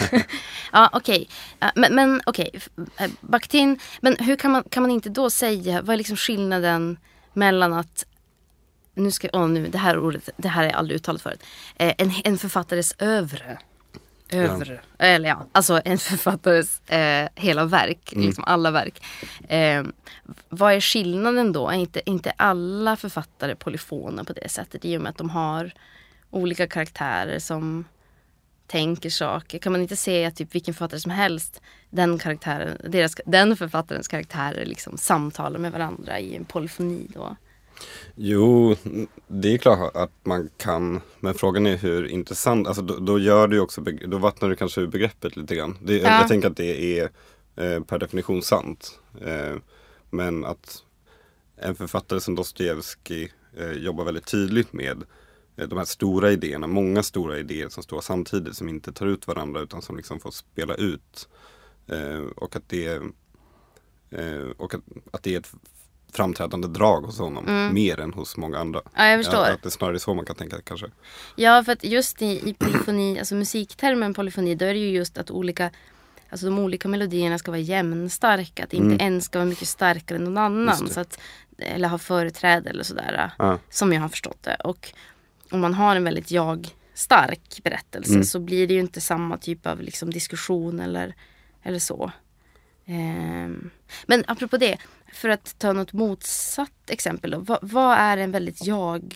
[0.72, 1.30] ja okej.
[1.60, 2.50] Ja, men men okej.
[2.54, 2.70] F-
[3.00, 3.80] eh, Bakhtin.
[4.02, 5.82] Men hur kan man, kan man inte då säga.
[5.82, 6.98] Vad är liksom skillnaden
[7.34, 8.06] mellan att.
[8.94, 11.44] Nu ska, åh nu, det här ordet, det här jag aldrig uttalat förut.
[11.76, 13.58] Eh, en, en författares övre.
[14.32, 14.80] Övre.
[15.00, 18.26] Eller ja, alltså en författares eh, hela verk, Mm.
[18.26, 19.02] liksom alla verk.
[19.48, 19.84] Eh,
[20.50, 21.70] vad är skillnaden då?
[21.70, 25.72] Är inte, inte alla författare polyfona på det sättet i och med att de har
[26.30, 27.86] olika karaktärer som
[28.68, 29.60] tänker saker?
[29.60, 34.08] Kan man inte säga att typ vilken författare som helst, den, karaktären, deras, den författarens
[34.08, 37.36] karaktärer liksom samtalar med varandra i en polyfoni då?
[38.16, 38.76] Jo,
[39.28, 41.02] det är klart att man kan.
[41.20, 44.82] Men frågan är hur intressant, alltså då, då gör du också, då vattnar du kanske
[44.82, 45.78] ur begreppet lite grann.
[45.82, 46.20] Det, Ja.
[46.20, 47.10] Jag tänker att det är
[47.56, 49.00] eh, per definition sant.
[49.22, 49.56] Eh,
[50.10, 50.84] men att
[51.56, 55.04] en författare som Dostojevskij eh, jobbar väldigt tydligt med
[55.56, 59.62] de här stora idéerna, många stora idéer som står samtidigt som inte tar ut varandra
[59.62, 61.30] utan som liksom får spela ut.
[62.36, 63.00] Och att det,
[64.58, 65.54] och att, att det är ett
[66.14, 68.82] framträdande drag hos honom mer än hos många andra.
[68.96, 69.46] Ja, jag förstår.
[69.46, 70.88] Ja, att det är snarare så man kan tänka kanske.
[71.36, 75.18] Ja, för att just i, i polyfoni, alltså musiktermen polyfoni, då är det ju just
[75.18, 75.72] att olika
[76.30, 78.64] Alltså de olika melodierna ska vara jämnstarka.
[78.64, 80.70] Att inte en ska vara mycket starkare än någon Mm.
[80.70, 80.90] Annan.
[80.90, 81.20] Så att,
[81.58, 83.32] eller ha företräde eller sådär.
[83.38, 83.58] Ja.
[83.70, 84.56] Som jag har förstått det.
[84.56, 84.94] Och
[85.52, 88.24] om man har en väldigt jag-stark berättelse Mm.
[88.24, 91.16] så blir det ju inte samma typ av liksom, diskussion eller,
[91.64, 92.12] eller så.
[92.88, 93.70] Ehm,
[94.06, 94.78] Men apropå det,
[95.14, 97.40] för att ta något motsatt exempel då.
[97.40, 99.16] Vad, vad är en väldigt jag...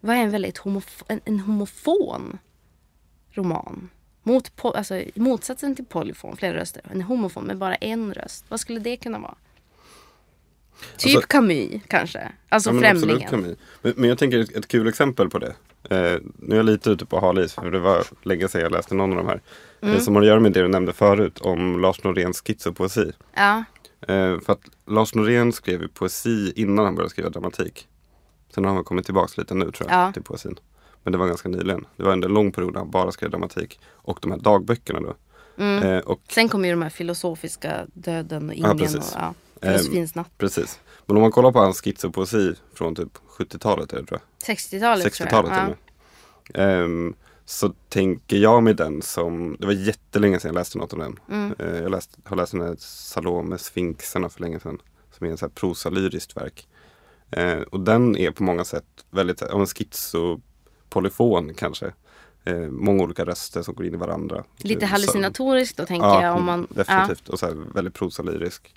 [0.00, 2.38] Vad är en väldigt homof- en, en homofon
[3.30, 3.90] roman?
[4.22, 6.82] Mot, alltså, motsatsen till polyfon, flera röster.
[6.90, 8.44] En homofon med bara en röst.
[8.48, 9.34] Vad skulle det kunna vara?
[10.96, 12.32] Typ Alltså- Camus kanske.
[12.48, 13.22] Alltså Ja, men Främlingen.
[13.24, 13.56] absolut vi.
[13.82, 15.54] Men, men jag tänker ett, ett kul exempel på det.
[15.88, 18.72] Eh, nu är jag lite ute på hal is för det var länge sedan jag
[18.72, 19.40] läste någon av de här.
[19.82, 19.94] Mm.
[19.94, 23.12] Eh, som har att göra med det du nämnde förut om Lars Noréns schizopoesi.
[23.34, 23.64] Ja,
[24.00, 27.88] Eh, för att Lars Norén skrev ju poesi innan han började skriva dramatik.
[28.54, 30.12] Sen har han kommit tillbaka lite nu tror jag Ja.
[30.12, 30.58] till poesin.
[31.02, 31.86] Men det var ganska nyligen.
[31.96, 33.80] Det var under en lång period när han bara skrev dramatik.
[33.92, 35.14] Och de här dagböckerna då.
[35.58, 35.82] Mm.
[35.82, 39.12] Eh, och Sen kommer ju de här filosofiska döden och Ja, ingen och precis.
[39.16, 40.38] ja, Ehm, filosofins natt.
[40.38, 40.80] Precis.
[41.06, 44.56] Men om man kollar på hans schizopoesi från typ 70-talet är det tror jag.
[44.56, 45.76] 60-talet 60-talet tror jag.
[46.54, 46.84] med.
[46.84, 50.98] Ehm, så tänker jag med den som, det var jättelänge sedan jag läste något av
[50.98, 51.18] den.
[51.30, 51.54] Mm.
[51.58, 54.78] Eh, jag läst, har läst den här Salome Sfinxerna för länge sedan.
[55.18, 56.68] Som är en så här prosalyriskt verk.
[57.30, 61.92] Eh, och den är på många sätt väldigt, ja men schizopolyfon kanske.
[62.44, 64.44] Eh, många olika röster som går in i varandra.
[64.58, 66.36] Lite hallucinatoriskt då tänker Ja, jag.
[66.36, 67.28] Om man, definitivt.
[67.28, 68.74] Och så här, väldigt prosalyrisk.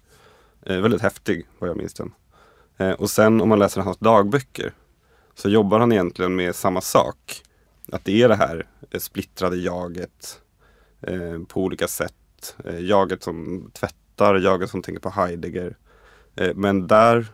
[0.65, 2.13] Eh, väldigt häftig vad jag minns den.
[2.77, 4.73] Eh, och sen om man läser hans dagböcker
[5.35, 7.41] så jobbar han egentligen med samma sak.
[7.91, 10.41] Att det är det här eh, splittrade jaget
[11.01, 12.55] eh, på olika sätt.
[12.65, 15.77] Eh, jaget som tvättar, jaget som tänker på Heidegger.
[16.35, 17.27] Eh, men där,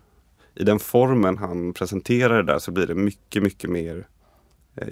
[0.56, 4.08] i den formen han presenterar det där så blir det mycket, mycket mer
[4.76, 4.88] eh,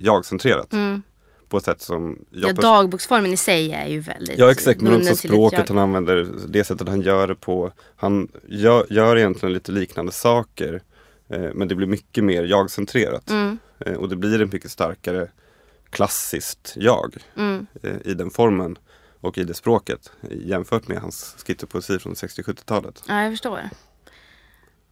[0.74, 1.02] Mm.
[1.56, 5.10] På ett sätt som ja, dagboksformen i sig är ju väldigt Ja exakt, men också
[5.10, 7.72] ett språket han använder, det sättet han gör det på.
[7.96, 10.82] Han gör, gör egentligen lite liknande saker.
[11.28, 13.30] Eh, men det blir mycket mer jag-centrerat.
[13.30, 15.28] Mm, Eh, och det blir en mycket starkare
[15.90, 17.68] klassiskt jag mm.
[17.84, 18.78] eh, i den formen
[19.22, 23.04] och i det språket jämfört med hans schizopoesi från 60-70-talet.
[23.08, 23.70] Ja, jag förstår.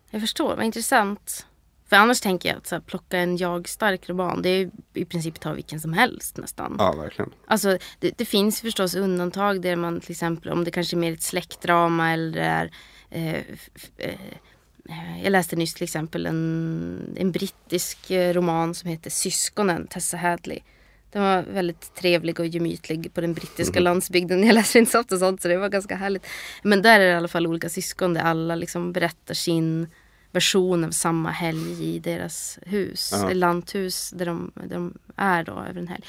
[0.09, 1.45] Jag förstår, vad intressant.
[1.93, 5.05] För annars tänker jag att så här, plocka en jag-stark roman, det är ju i
[5.05, 6.75] princip ta vilken som helst nästan.
[6.79, 7.31] Ja, verkligen.
[7.47, 11.13] Alltså, det, det finns förstås undantag där man till exempel, om det kanske är mer
[11.13, 12.71] ett släktdrama eller det är
[13.09, 13.35] eh,
[13.97, 20.17] eh, jag läste nyss till exempel en, en brittisk eh, roman som heter Syskonen, Tessa
[20.17, 20.59] Hadley.
[21.11, 24.43] Den var väldigt trevlig och gemytlig på den brittiska landsbygden.
[24.47, 26.25] Jag läser inte så ofta sånt så det var ganska härligt.
[26.63, 29.87] Men där är det i alla fall olika syskon där alla liksom berättar sin
[30.33, 33.09] version av samma helg i deras hus.
[33.11, 33.33] Ja.
[33.33, 36.03] Lanthus där de, där de är då över en helg.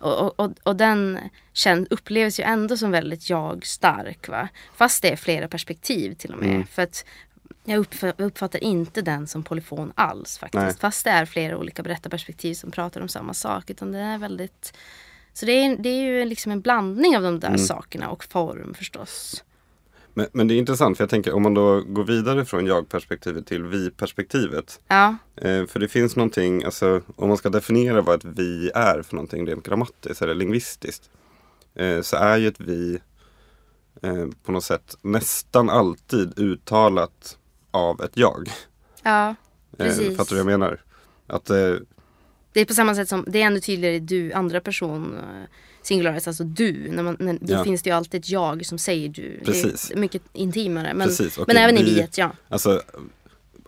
[0.00, 1.18] Och, och, och, den
[1.52, 4.28] känn, upplevs ju ändå som väldigt jag-stark.
[4.28, 4.48] Va?
[4.74, 6.50] Fast det är flera perspektiv till och med.
[6.50, 6.66] Mm.
[6.66, 7.04] För att
[7.64, 10.62] jag uppfattar, uppfattar inte den som polyfon alls faktiskt.
[10.62, 10.74] Nej.
[10.78, 13.70] Fast det är flera olika berättarperspektiv som pratar om samma sak.
[13.70, 14.78] Utan det är väldigt...
[15.32, 17.58] Så det är, det är ju liksom en blandning av de där Mm.
[17.58, 19.44] sakerna och form förstås.
[20.14, 23.46] Men, men det är intressant för jag tänker om man då går vidare från jag-perspektivet
[23.46, 24.80] till vi-perspektivet.
[24.88, 29.02] Ja, Eh, för det finns någonting, alltså om man ska definiera vad ett vi är
[29.02, 31.10] för någonting rent grammatiskt eller lingvistiskt.
[31.74, 32.98] Eh, så är ju ett vi
[34.02, 37.38] eh, på något sätt nästan alltid uttalat
[37.70, 38.50] av ett jag.
[39.02, 39.34] ja
[39.78, 40.16] Eh, Precis.
[40.16, 40.80] fattar du vad jag menar?
[41.26, 41.74] Att, eh,
[42.52, 45.48] Det är på samma sätt som, det är ännu tydligare du, andra person eh,
[45.82, 46.90] singularis, alltså du.
[46.90, 47.64] När man, när, då Ja.
[47.64, 49.40] finns det ju alltid ett jag som säger du.
[49.44, 49.88] Precis.
[49.88, 50.94] Det är mycket intimare.
[50.94, 52.32] Men, Precis, och men även i vi- viet, ja.
[52.48, 52.82] alltså,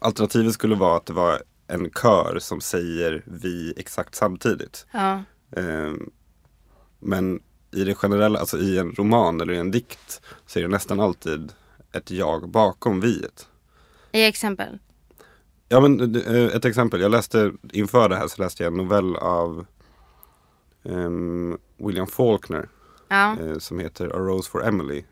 [0.01, 4.87] alternativet skulle vara att det var en kör som säger vi exakt samtidigt.
[4.93, 5.23] ja.
[5.57, 5.93] Eh,
[7.01, 7.41] men
[7.75, 11.01] i det generella, alltså i en roman eller i en dikt så är det nästan
[11.01, 11.53] alltid
[11.93, 13.49] ett jag bakom viet.
[14.13, 14.79] Ge exempel.
[15.69, 19.17] Ja men eh, ett exempel, jag läste inför det här så läste jag en novell
[19.17, 19.67] av
[20.85, 22.69] um, William Faulkner
[23.09, 23.37] Ja.
[23.41, 25.05] eh, som heter A Rose for Emily.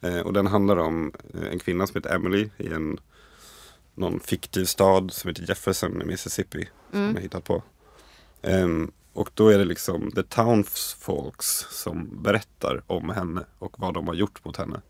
[0.00, 2.98] Eh, och den handlar om eh, en kvinna som heter Emily i en
[3.94, 6.68] någon fiktiv stad som heter Jefferson i Mississippi.
[6.90, 7.62] Som jag hittat på.
[8.42, 14.06] Ehm, och då är det liksom the townsfolks som berättar om henne och vad de
[14.08, 14.80] har gjort mot henne.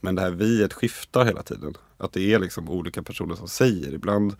[0.00, 1.74] Men det här viet skiftar hela tiden.
[1.98, 4.36] Att det är liksom olika personer som säger ibland.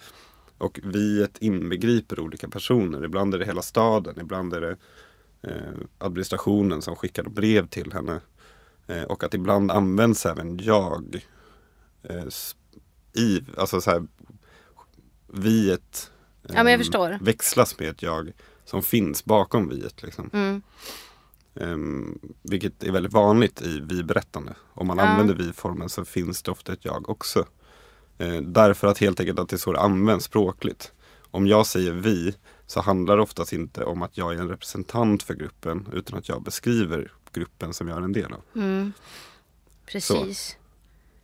[0.58, 3.04] Och viet inbegriper olika personer.
[3.04, 4.76] Ibland är det hela staden, ibland är det
[5.98, 8.20] administrationen som skickar brev till henne.
[8.86, 11.22] Eh, och att ibland används även jag
[12.02, 12.24] eh,
[13.22, 14.06] i, alltså så här,
[15.26, 16.10] viet
[16.48, 17.18] Ja, men jag förstår.
[17.20, 18.32] växlas med ett jag
[18.64, 20.02] som finns bakom viet.
[20.02, 20.30] Liksom.
[20.32, 20.62] Mm.
[21.54, 24.54] Ehm, vilket är väldigt vanligt i vi-berättande.
[24.74, 25.04] Om man Ja.
[25.04, 27.46] använder vi-formen så finns det ofta ett jag också.
[28.18, 30.92] Eh, därför att helt enkelt att det är så det används språkligt.
[31.30, 32.34] Om jag säger vi
[32.66, 36.28] så handlar det oftast inte om att jag är en representant för gruppen utan att
[36.28, 38.42] jag beskriver gruppen som jag är en del av.
[38.54, 38.92] Mm.
[39.86, 40.56] Precis.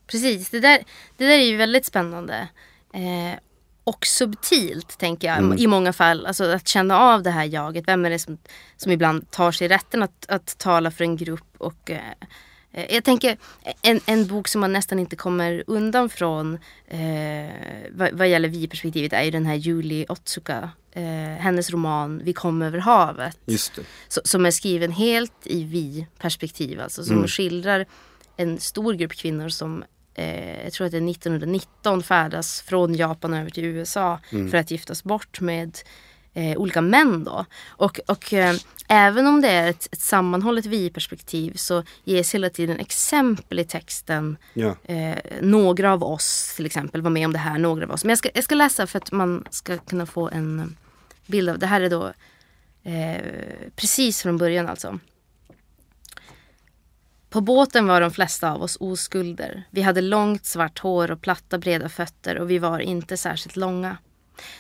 [0.07, 0.85] Precis, det där,
[1.17, 2.49] det där är ju väldigt spännande.
[2.93, 3.39] Eh,
[3.85, 5.59] och subtilt tänker jag Mm.
[5.59, 6.27] i många fall.
[6.27, 7.85] Alltså att känna av det här jaget.
[7.87, 8.39] Vem är det som,
[8.77, 11.55] som ibland tar sig rätten att, att tala för en grupp.
[11.59, 13.37] Och, eh, jag tänker
[13.83, 17.53] en, en bok som man nästan inte kommer undan från eh,
[17.91, 20.71] vad, vad gäller vi-perspektivet är ju den här Julie Otsuka.
[20.95, 21.03] Eh,
[21.39, 23.39] hennes roman Vi kom över havet.
[24.09, 26.81] Så, som är skriven helt i vi-perspektiv.
[26.81, 27.29] Alltså, som Mm.
[27.29, 27.87] skildrar
[28.37, 29.85] en stor grupp kvinnor som
[30.15, 34.19] eh, jag tror att det är 1919 färdas från Japan över till USA
[34.51, 35.79] för att giftas bort med
[36.35, 37.25] eh, olika män.
[37.25, 37.45] Då.
[37.69, 38.57] Och, och eh,
[38.89, 44.37] även om det är ett, ett sammanhållet vi-perspektiv så ges hela tiden exempel i texten.
[44.55, 44.77] Ja.
[44.85, 48.05] Eh, några av oss till exempel var med om det här, några av oss.
[48.05, 50.77] Men jag ska, jag ska läsa för att man ska kunna få en
[51.27, 51.67] bild av det.
[51.67, 52.13] här är då
[52.83, 53.23] eh,
[53.77, 54.99] precis från början alltså.
[57.31, 59.65] På båten var de flesta av oss oskulder.
[59.71, 63.97] Vi hade långt svart hår och platta breda fötter och vi var inte särskilt långa.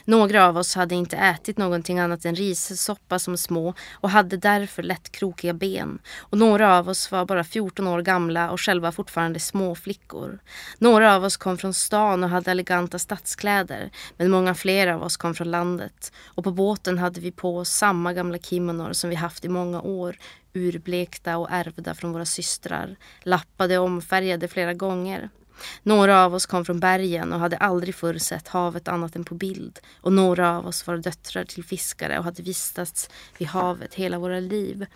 [0.04, 4.82] Några av oss hade inte ätit någonting annat än rissoppa som små och hade därför
[4.82, 5.98] lätt krokiga ben.
[6.18, 10.38] Och några av oss var bara 14 år gamla och själva fortfarande små flickor.
[10.78, 15.16] Några av oss kom från stan och hade eleganta stadskläder, men många fler av oss
[15.16, 16.12] kom från landet.
[16.26, 19.80] Och på båten hade vi på oss samma gamla kimonor som vi haft i många
[19.80, 20.16] år,
[20.54, 25.30] urblekta och ärvda från våra systrar, lappade och omfärgade flera gånger.
[25.82, 29.34] Några av oss kom från bergen och hade aldrig förr sett havet annat än på
[29.34, 29.78] bild.
[30.00, 34.40] Och några av oss var döttrar till fiskare och hade vistats vid havet hela våra
[34.40, 34.86] liv.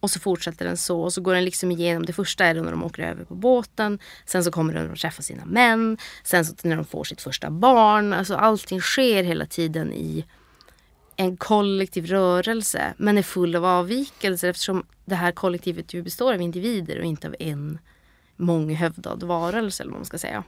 [0.00, 2.06] Och så fortsätter den så och så går den liksom igenom.
[2.06, 3.98] Det första är det när de åker över på båten.
[4.26, 5.98] Sen så kommer de att träffa sina män.
[6.24, 8.12] Sen så när de får sitt första barn.
[8.12, 10.24] Alltså allting sker hela tiden i
[11.16, 12.94] en kollektiv rörelse.
[12.96, 17.28] Men är full av avvikelser eftersom det här kollektivet ju består av individer och inte
[17.28, 17.78] av en
[18.40, 20.44] månghövdad varelse eller vad man ska säga.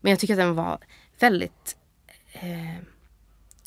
[0.00, 0.78] Men jag tycker att den var
[1.20, 1.76] väldigt
[2.32, 2.74] eh,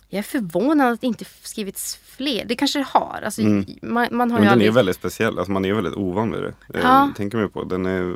[0.09, 2.45] jag är förvånad att det inte skrivits fler.
[2.45, 3.21] Det kanske det har.
[3.25, 3.65] Alltså, Mm.
[3.81, 4.67] man, man har Men den aldrig...
[4.69, 6.53] är väldigt speciell, alltså man är väldigt ovan vid det.
[6.73, 7.11] Eh, Ja.
[7.17, 7.63] Tänker mig på.
[7.63, 8.15] Den är,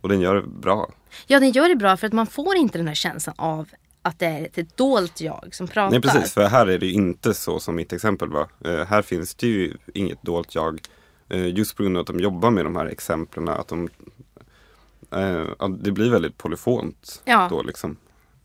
[0.00, 0.92] och den gör det bra.
[1.26, 3.68] Ja, den gör det bra för att man får inte den här känslan av
[4.02, 5.90] att det är ett, dolt jag som pratar.
[5.90, 8.48] Nej precis, för här är det inte så som mitt exempel var.
[8.64, 10.80] Eh, här finns det ju inget dolt jag.
[11.28, 13.48] Eh, just på grund av att de jobbar med de här exemplen.
[13.48, 13.88] Att de,
[15.12, 17.46] eh, att det blir väldigt polyfont Ja.
[17.50, 17.96] då liksom.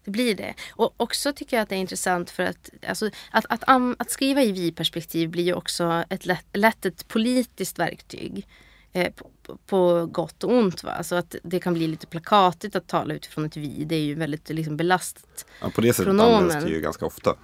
[0.05, 0.53] Det blir det.
[0.71, 4.11] Och också tycker jag att det är intressant för att, alltså, att, att, am- att
[4.11, 8.47] skriva i vi-perspektiv blir ju också ett lätt, lätt ett politiskt verktyg.
[8.91, 9.29] Eh, på,
[9.65, 10.83] på- gott och ont.
[10.83, 10.91] Va?
[10.91, 13.83] Alltså att det kan bli lite plakatigt att tala utifrån ett vi.
[13.85, 15.45] Det är ju väldigt liksom, belastat.
[15.61, 16.35] Ja, på det sättet Pronomen.
[16.35, 17.35] används det ju ganska ofta.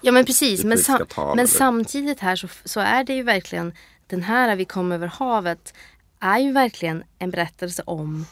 [0.00, 0.64] Ja men precis.
[0.64, 3.72] Men, sam- tal men samtidigt här så, så är det ju verkligen
[4.06, 5.74] den här Vi kom över havet
[6.20, 8.26] är ju verkligen en berättelse om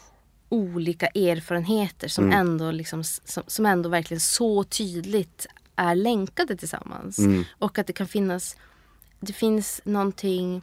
[0.49, 2.38] olika erfarenheter som, Mm.
[2.38, 5.46] ändå, liksom, som, som ändå verkligen så tydligt
[5.76, 7.18] är länkade tillsammans.
[7.18, 7.44] Mm.
[7.59, 8.57] Och att det kan finnas
[9.20, 10.62] Det finns någonting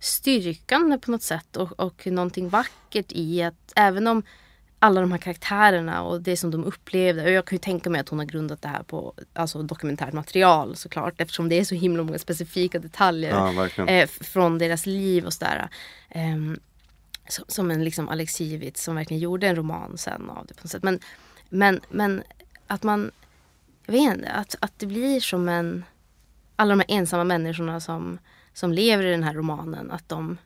[0.00, 4.22] styrkande på något sätt och, och någonting vackert i att även om
[4.78, 7.22] alla de här karaktärerna och det som de upplevde.
[7.24, 10.12] Och jag kan ju tänka mig att hon har grundat det här på alltså, dokumentärt
[10.12, 11.20] material såklart.
[11.20, 13.30] Eftersom det är så himla många specifika detaljer
[13.76, 15.68] Ja, eh, från deras liv och sådär.
[16.08, 16.58] Ehm,
[17.28, 20.70] som, som en liksom Alexievich som verkligen gjorde en roman sen av det på något
[20.70, 20.82] sätt.
[20.82, 21.00] Men,
[21.48, 22.22] men, men
[22.66, 23.10] att man,
[23.86, 25.84] jag vet inte, att, att det blir som en,
[26.56, 28.18] alla de här ensamma människorna som,
[28.52, 30.38] som lever i den här romanen, att de,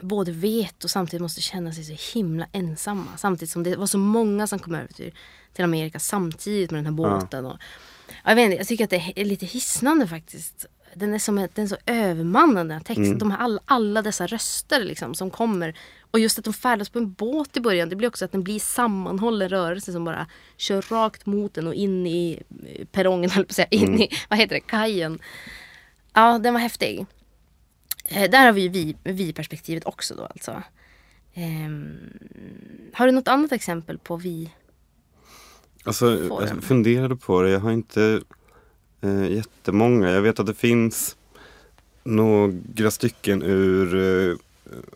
[0.00, 3.16] både vet och samtidigt måste känna sig så himla ensamma.
[3.16, 5.14] Samtidigt som det var så många som kom över till,
[5.52, 7.46] till Amerika samtidigt med den här båten.
[7.46, 7.58] Och,
[8.24, 10.66] jag, vet inte, jag tycker att det är lite hisnande faktiskt.
[10.98, 13.04] Den är, som den är så övermannande den här texten.
[13.04, 13.18] Mm.
[13.18, 15.78] De här alla, alla dessa röster liksom, som kommer.
[16.10, 17.88] Och just att de färdas på en båt i början.
[17.88, 20.26] Det blir också att den blir sammanhållen rörelse som bara
[20.56, 23.68] kör rakt mot den och in i eh, perrongen, att säga.
[23.70, 24.00] In Mm.
[24.00, 25.18] i, vad heter det, kajen.
[26.12, 27.06] Ja, den var häftig.
[28.04, 30.62] Eh, där har vi ju vi, vi-perspektivet också då alltså.
[31.34, 31.98] Ehm,
[32.92, 34.50] har du något annat exempel på vi?
[35.84, 37.50] Alltså, jag funderade på det.
[37.50, 38.20] Jag har inte
[39.00, 40.10] eh, jättemånga.
[40.10, 41.16] Jag vet att det finns
[42.04, 44.36] några stycken ur eh,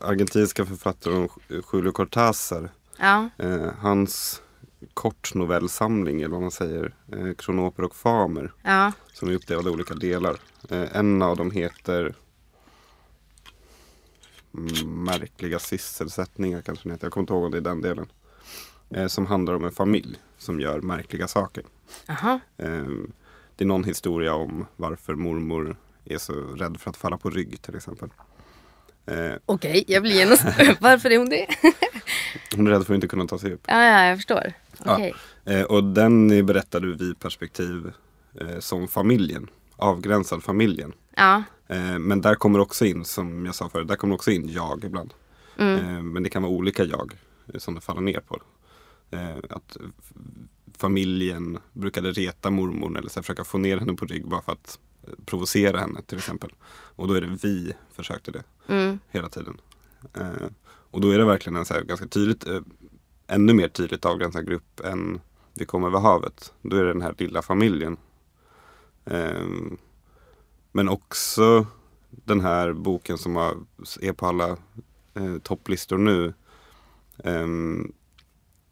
[0.00, 1.28] argentinska författaren
[1.72, 2.68] Julio Cortázar.
[2.98, 4.42] Ja, Eh, hans
[4.94, 8.52] kortnovellsamling, eller vad man säger, eh, Kronoper och Famer.
[8.62, 10.36] ja, Som är uppdelade i olika delar.
[10.70, 12.14] Eh, en av dem heter
[14.84, 17.06] Märkliga sysselsättningar kanske den heter.
[17.06, 18.06] Jag kommer inte ihåg om det är den delen.
[18.90, 21.64] Eh, som handlar om en familj som gör märkliga saker.
[23.62, 27.62] Det är någon historia om varför mormor är så rädd för att falla på rygg
[27.62, 28.08] till exempel.
[29.06, 30.44] Eh, Okej, jag blir genast...
[30.80, 31.46] Varför är hon det?
[32.56, 33.64] hon är rädd för att inte kunna ta sig upp.
[33.66, 34.52] ja, ja, jag förstår.
[34.84, 34.94] Ja.
[34.94, 35.14] Okej.
[35.44, 37.92] Eh, och den är berättad ur vi-perspektiv
[38.40, 39.50] eh, som familjen.
[39.76, 40.92] Avgränsad familjen.
[41.16, 41.42] Ja.
[41.68, 44.84] Eh, men där kommer också in, som jag sa förut, där kommer också in jag
[44.84, 45.14] ibland.
[45.58, 45.74] Mm.
[45.74, 47.14] Eh, men det kan vara olika jag
[47.58, 48.42] som det faller ner på.
[49.10, 49.76] Eh, att
[50.76, 54.52] familjen brukade reta mormor eller så här, försöka få ner henne på rygg bara för
[54.52, 56.50] att eh, provocera henne till exempel.
[56.96, 58.98] Och då är det vi försökte det Mm.
[59.10, 59.60] hela tiden.
[60.14, 62.60] Eh, och då är det verkligen en så här ganska tydligt, eh,
[63.26, 65.20] ännu mer tydligt avgränsad grupp än
[65.54, 66.52] Vi kommer över havet.
[66.62, 67.96] Då är det den här lilla familjen.
[69.04, 69.46] Eh,
[70.72, 71.66] men också
[72.10, 73.56] den här boken som har,
[74.00, 74.48] är på alla
[75.14, 76.34] eh, topplistor nu.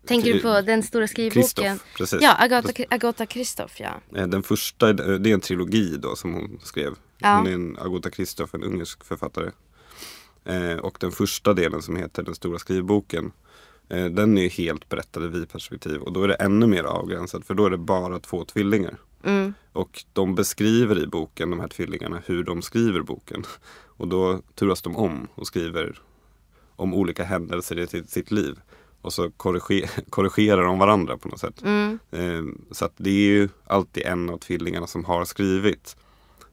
[0.07, 1.79] Tänker du på den stora skrivboken?
[1.97, 2.23] Precis.
[2.23, 4.01] Ja, Agatha, Agatha Christoph ja.
[4.15, 6.95] Eh, Den första, det är en trilogi då som hon skrev.
[7.19, 7.37] Ja.
[7.37, 9.51] Hon är en Agota Christoph, en ungersk författare.
[10.45, 13.33] Eh, och den första delen som heter Den stora skrivboken.
[13.89, 17.55] Eh, den är helt berättad i vi-perspektiv och då är det ännu mer avgränsat för
[17.55, 18.99] då är det bara två tvillingar.
[19.25, 19.55] Mm.
[19.73, 23.45] Och de beskriver i boken, de här tvillingarna, hur de skriver boken.
[23.97, 26.03] Och då turas de om och skriver
[26.77, 28.61] om olika händelser i sitt liv.
[29.03, 31.63] Och så korriger, korrigerar de varandra på något sätt.
[31.63, 31.99] Mm.
[32.11, 35.97] Eh, så det är ju alltid en av tvillingarna som har skrivit.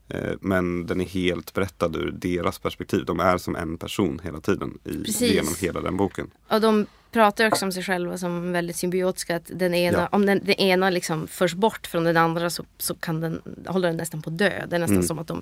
[0.10, 3.06] Eh, men den är helt berättad ur deras perspektiv.
[3.06, 5.32] De är som en person hela tiden i, Precis.
[5.34, 6.32] genom hela den boken.
[6.50, 9.36] Och de pratar också om sig själva som väldigt symbiotiska.
[9.36, 10.08] Att den ena, Ja.
[10.12, 13.88] Om den, den ena liksom förs bort från den andra så, så kan den, håller
[13.88, 14.66] den nästan på att dö.
[14.68, 15.08] Det är nästan Mm.
[15.08, 15.42] som att de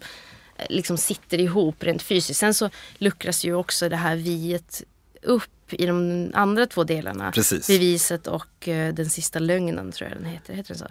[0.57, 2.39] eh, liksom sitter ihop rent fysiskt.
[2.39, 4.83] Sen så luckras ju också det här viet
[5.25, 7.31] upp i de andra två delarna.
[7.31, 7.67] Precis.
[7.67, 10.53] Beviset och eh, den sista lögnen tror jag den heter.
[10.53, 10.85] Heter den så?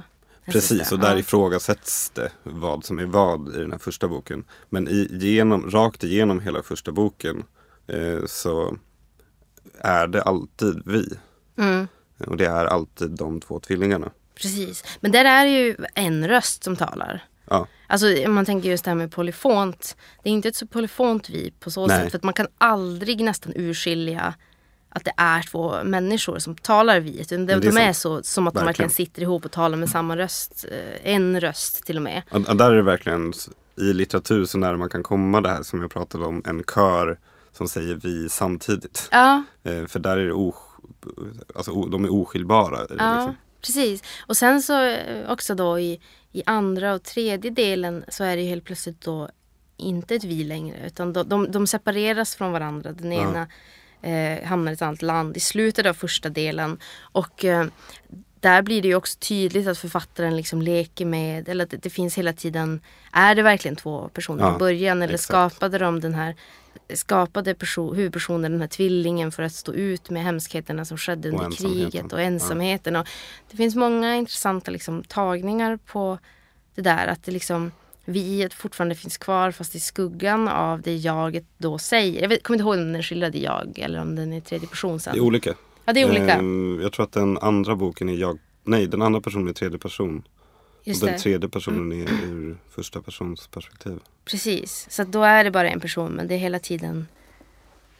[0.44, 1.18] Den Precis, sista, och där ja.
[1.18, 4.44] ifrågasätts det vad som är vad i den här första boken.
[4.70, 7.42] Men i, genom, rakt igenom hela första boken
[7.86, 8.76] eh, så
[9.78, 11.08] är det alltid vi.
[11.58, 11.88] Mm.
[12.26, 14.10] Och det är alltid de två tvillingarna.
[14.34, 14.84] Precis.
[15.00, 17.24] Men där är det ju en röst som talar.
[17.44, 19.96] Ja, Alltså man tänker just det här med polyfont.
[20.22, 22.00] Det är inte ett så polyfont vi på så Nej.
[22.00, 22.10] sätt.
[22.10, 24.34] För att man kan aldrig nästan urskilja
[24.88, 27.20] att det är två människor som talar vi.
[27.20, 28.90] Utan de, är de är så som att de verkligen Verkligen.
[28.90, 30.64] sitter ihop och talar med samma röst.
[30.70, 32.22] eh, En röst till och med.
[32.30, 33.32] och, där är det verkligen
[33.76, 36.42] i litteratur så nära man kan komma det här som jag pratade om.
[36.46, 37.18] En kör
[37.52, 39.08] som säger vi samtidigt.
[39.10, 40.54] Ja, Eh, för där är det os,
[41.54, 42.78] alltså, de är oskiljbara.
[42.78, 43.36] ja Liksom.
[43.66, 44.02] Precis.
[44.26, 46.00] Och sen så eh, också då i,
[46.32, 49.28] i andra och tredje delen så är det ju helt plötsligt då
[49.76, 50.86] inte ett vi längre.
[50.86, 52.92] Utan de, de, de separeras från varandra.
[52.92, 53.22] Den Ja.
[53.22, 53.46] ena
[54.02, 56.78] eh, hamnar i ett annat land i slutet av första delen.
[57.00, 57.66] Och eh,
[58.40, 61.90] där blir det ju också tydligt att författaren liksom leker med, eller att det, det
[61.90, 62.80] finns hela tiden,
[63.12, 65.02] är det verkligen två personer Ja, i början?
[65.02, 65.28] Eller exakt.
[65.28, 66.34] skapade de den här
[66.94, 71.34] skapade person, huvudpersonen, den här tvillingen för att stå ut med hemskheterna som skedde Och
[71.34, 71.90] under ensamheten.
[71.90, 72.96] kriget och ensamheten.
[72.96, 73.06] Och
[73.50, 76.18] det finns många intressanta liksom, tagningar på
[76.74, 77.72] det där att det liksom
[78.04, 82.22] viet fortfarande finns kvar fast i skuggan av det jaget då säger.
[82.22, 84.40] Jag vet, kommer inte ihåg om den är skildrad i jag eller om den är
[84.40, 85.12] tredje person sen.
[85.12, 85.54] Det är olika.
[85.84, 86.34] ja, det är olika.
[86.34, 88.38] Ehm, jag tror att den andra boken är jag.
[88.64, 90.22] Nej, den andra personen är tredje person.
[90.84, 91.22] Just och den det.
[91.22, 93.98] tredje personen är ur första persons perspektiv.
[94.24, 94.86] Precis.
[94.90, 97.06] Så då är det bara en person men det är hela tiden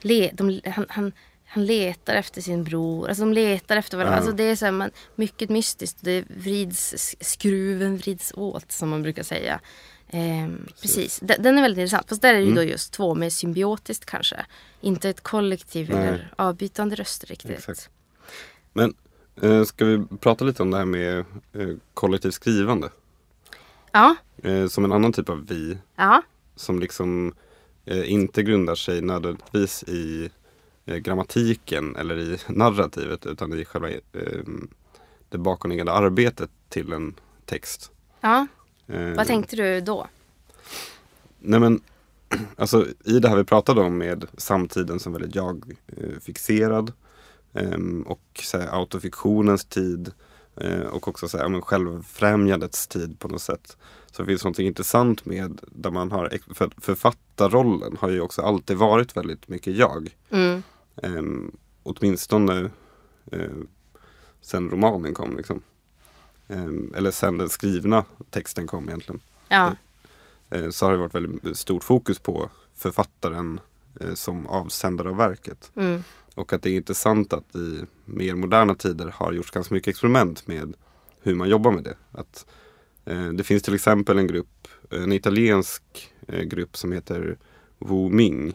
[0.01, 1.13] le, de, han, han,
[1.47, 3.09] han letar efter sin bror.
[3.09, 4.15] Alltså de letar efter varandra.
[4.17, 4.21] Ja.
[4.21, 5.99] Alltså det är så här, man, mycket mystiskt.
[6.01, 9.61] Det vrids, skruven vrids åt som man brukar säga.
[10.09, 12.09] Ehm, precis, Den, den är väldigt intressant.
[12.09, 12.55] Fast där är det Mm.
[12.55, 14.47] då just två med symbiotiskt kanske.
[14.81, 15.99] Inte ett kollektiv Nej.
[16.09, 17.51] eller avbytande röster riktigt.
[17.51, 17.91] Exakt.
[18.73, 18.95] Men eh,
[19.65, 21.19] ska vi prata lite om det här med
[21.53, 22.91] eh, kollektivt skrivande?
[23.93, 26.23] Ja, Eh, som en annan typ av vi ja,
[26.57, 27.35] som liksom
[27.85, 30.31] eh, inte grundar sig nödvändigtvis i
[30.85, 34.01] eh, grammatiken eller i narrativet utan i själva eh,
[35.29, 37.15] det bakomliggande arbetet till en
[37.45, 37.91] text.
[38.21, 38.47] ja.
[38.87, 40.07] Eh, Vad tänkte du då?
[41.39, 41.81] Nej men,
[42.57, 46.95] alltså i det här vi pratade om med samtiden som väldigt jag-fixerad ehm,
[48.07, 50.13] och så här, autofiktionens tid
[50.57, 53.77] eh, och också så här, men självfrämjandets tid på något sätt.
[54.11, 58.77] Så finns det något intressant med där man har, för författarrollen har ju också alltid
[58.77, 60.17] varit väldigt mycket jag.
[60.31, 60.63] Mm.
[60.95, 62.71] Um, åtminstone
[63.33, 63.51] eh,
[64.41, 65.63] sen romanen kom liksom.
[66.49, 69.21] Ehm, eller sen den skrivna texten kom egentligen.
[69.49, 69.73] Ja,
[70.55, 73.61] Eh, så har det varit väldigt stort fokus på författaren
[74.01, 75.71] eh, som avsändare av verket.
[75.77, 76.05] mm.
[76.35, 80.47] Och att det är intressant att i mer moderna tider har gjorts ganska mycket experiment
[80.47, 80.75] med
[81.21, 81.97] hur man jobbar med det.
[82.13, 82.47] Att,
[83.05, 85.83] eh, det finns till exempel en grupp, en italiensk
[86.29, 87.39] eh, grupp som heter
[87.79, 88.55] Wu Ming.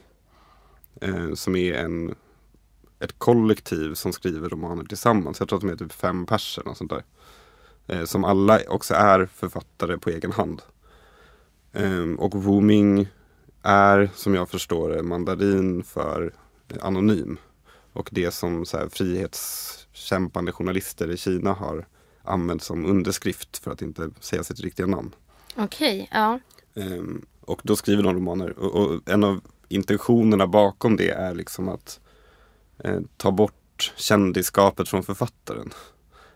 [1.01, 2.15] Eh, som är en,
[2.99, 5.39] ett kollektiv som skriver romaner tillsammans.
[5.39, 7.03] Jag tror att de är typ fem personer och sånt där.
[7.87, 10.61] Eh, som alla också är författare på egen hand.
[11.73, 13.07] Ehm, och Wu Ming
[13.61, 16.33] är, som jag förstår det, mandarin för
[16.67, 17.37] eh, anonym.
[17.93, 21.87] Och det som så här, frihetskämpande journalister i Kina har
[22.23, 25.15] använt som underskrift för att inte säga sitt riktiga namn.
[25.55, 26.09] okej.
[26.11, 26.39] ja.
[26.75, 28.59] Ehm, och då skriver de romaner.
[28.59, 31.99] Och, och en av intentionerna bakom det är liksom att
[32.83, 35.73] eh, ta bort kändisskapet från författaren.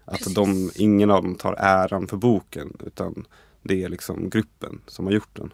[0.05, 3.25] Att de, ingen av dem tar äran för boken utan
[3.61, 5.53] det är liksom gruppen som har gjort den.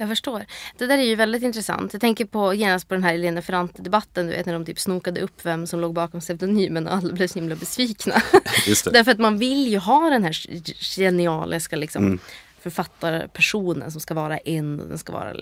[0.00, 0.44] Jag förstår.
[0.78, 1.92] Det där är ju väldigt intressant.
[1.92, 4.26] Jag tänker på genast på den här Elena Ferrante-debatten.
[4.26, 7.26] Du vet när de typ snokade upp vem som låg bakom pseudonymen och alla blev
[7.28, 8.14] så himla besvikna.
[8.92, 10.32] Därför att man vill ju ha den här
[10.96, 12.18] genialiska liksom, Mm.
[12.60, 15.34] författarpersonen som ska vara en och den ska vara...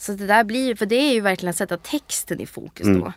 [0.00, 3.00] Så det där blir för det är ju verkligen att sätta texten i fokus Mm.
[3.00, 3.12] då.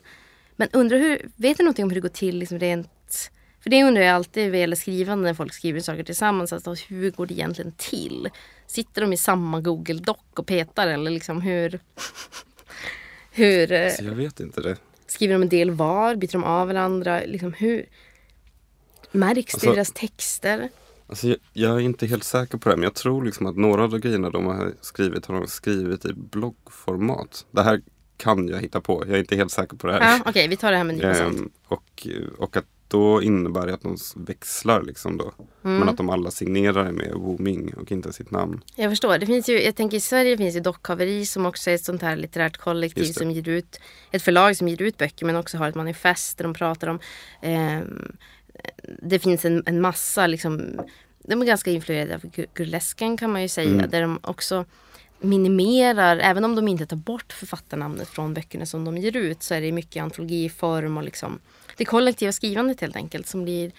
[0.55, 3.83] Men undrar hur, vet du någonting om hur det går till liksom rent för det
[3.83, 6.53] undrar jag alltid vad gäller skrivande när folk skriver saker tillsammans.
[6.53, 8.29] Alltså, hur går det egentligen till?
[8.67, 11.79] Sitter de i samma Google Doc och petar eller liksom hur?
[13.31, 14.77] hur eh, Så jag vet inte det.
[15.07, 16.15] skriver de en del var?
[16.15, 17.21] Byter de av varandra?
[17.25, 17.85] Liksom hur?
[19.11, 20.69] Märks Alltså- deras texter?
[21.07, 23.83] Alltså jag, jag är inte helt säker på det men jag tror liksom att några
[23.83, 27.45] av de grejerna de har skrivit har de skrivit i bloggformat.
[27.51, 27.81] Det här
[28.17, 29.03] kan jag hitta på.
[29.07, 29.99] Jag är inte helt säker på det här.
[30.17, 31.23] Ja, Okej, vi tar det här med en nypa.
[31.23, 32.07] Ehm, och,
[32.37, 35.31] och att då innebär det att de växlar liksom då.
[35.63, 35.77] Mm.
[35.79, 38.61] Men att de alla signerar med Wu Ming och inte sitt namn.
[38.75, 39.17] Jag förstår.
[39.17, 42.01] Det finns ju, jag tänker i Sverige finns ju Dockhaveri som också är ett sånt
[42.01, 43.79] här litterärt kollektiv som ger ut
[44.11, 46.99] ett förlag som ger ut böcker men också har ett manifest där de pratar om
[47.41, 48.15] ehm,
[49.01, 50.79] det finns en, en massa liksom
[51.27, 53.89] de är ganska influerade av gu- burlesken kan man ju säga Mm.
[53.89, 54.65] där de också
[55.19, 59.53] minimerar, även om de inte tar bort författarnamnet från böckerna som de ger ut så
[59.53, 61.39] är det mycket antologiform och liksom
[61.77, 63.71] det kollektiva skrivandet helt enkelt som blir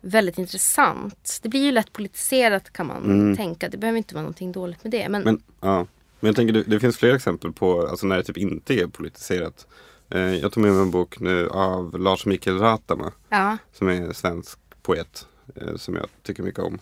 [0.00, 1.38] väldigt intressant.
[1.42, 3.36] Det blir ju lätt politiserat kan man Mm.
[3.36, 3.68] tänka.
[3.68, 5.08] Det behöver inte vara någonting dåligt med det.
[5.08, 5.86] Men, Men, ja.
[6.20, 8.86] men jag tänker det, det finns fler exempel på alltså när det typ inte är
[8.86, 9.66] politiserat.
[10.10, 13.12] Eh, jag tog med mig en bok nu av Lars Mikael Ratama.
[13.28, 16.78] ja, som är svensk poet eh, som jag tycker mycket om.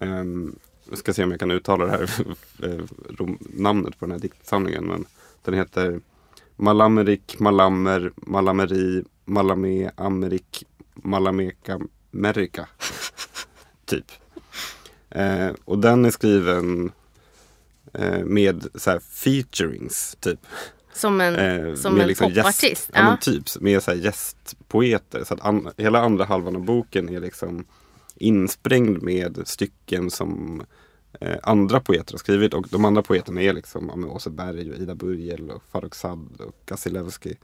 [0.00, 0.58] Um,
[0.88, 2.10] jag ska se om jag kan uttala det här
[2.62, 4.84] eh, namnet på den här diktsamlingen.
[4.84, 5.04] Men
[5.44, 6.00] den heter
[6.56, 10.64] Malamerik, Malamer, Malameri, Malame, Amerik,
[10.94, 11.80] Malameka,
[12.10, 12.68] Merika.
[13.84, 14.04] typ.
[15.10, 16.92] Eh, och den är skriven
[17.94, 20.40] eh, med så här featurings typ.
[20.92, 22.62] som en, Eh, som med en liksom popartist.
[22.62, 23.00] Gäst, ja.
[23.00, 23.08] Ja.
[23.08, 25.24] men typ, med så här gästpoeter.
[25.24, 27.64] Så att an, hela andra halvan av boken är liksom
[28.20, 30.62] insprängd med stycken som
[31.20, 32.54] eh, andra poeter har skrivit.
[32.54, 37.36] Och de andra poeterna är liksom Åse Berg, och Ida Burgel, och Farrokhzad och Gasilewski.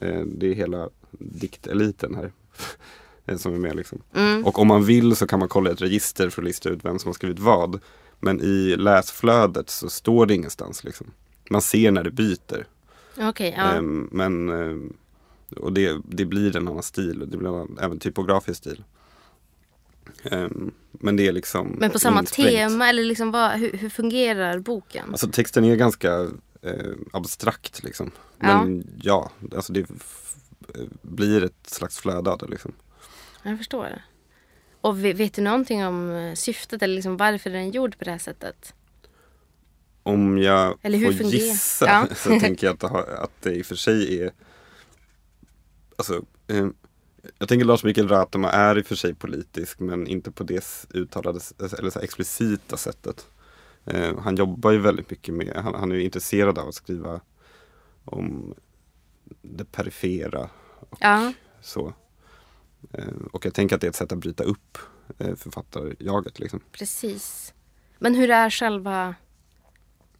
[0.00, 0.88] Eh, det är hela
[1.18, 2.32] dikteliten här.
[3.26, 4.02] eh, som är med liksom.
[4.14, 4.44] Mm.
[4.44, 6.98] Och om man vill så kan man kolla ett register för att lista ut vem
[6.98, 7.80] som har skrivit vad.
[8.20, 10.84] Men i läsflödet så står det ingenstans.
[10.84, 11.06] Liksom.
[11.50, 12.66] Man ser när det byter.
[13.20, 13.72] Okej, ja.
[13.72, 14.92] Ehm, men ehm,
[15.56, 17.30] och det, det blir en annan stil.
[17.30, 18.84] Det blir en även typografisk stil.
[20.22, 22.48] Ehm, men det är liksom Men på samma insprängt.
[22.48, 25.08] tema eller liksom vad, hur, hur fungerar boken?
[25.10, 26.12] Alltså texten är ganska
[26.62, 28.10] eh, abstrakt liksom.
[28.38, 29.86] Men ja, alltså det
[31.02, 31.96] blir ett slags
[32.36, 32.72] det liksom.
[33.42, 34.02] Jag förstår.
[34.80, 38.04] Och ve- vet du någonting om eh, syftet eller liksom varför den är gjord på
[38.04, 38.74] det här sättet?
[40.06, 42.06] om jag Eller hur får fungerar- gissa Ja.
[42.16, 44.32] så tänker jag att det, har, att det i och för sig är
[45.96, 46.66] Alltså eh,
[47.38, 50.86] Jag tänker Lars Mikael Rathma är i och för sig politisk men inte på det
[50.94, 51.40] uttalade
[51.78, 53.26] eller så explicita sättet.
[53.84, 57.20] Eh, han jobbar ju väldigt mycket med, han, han är ju intresserad av att skriva
[58.04, 58.54] om
[59.42, 60.50] det perifera
[61.00, 61.94] Ja, så.
[62.92, 64.78] Eh, och jag tänker att det är ett sätt att bryta upp
[65.18, 66.60] eh, författarjaget liksom.
[66.72, 67.54] precis.
[67.98, 69.14] Men hur är själva...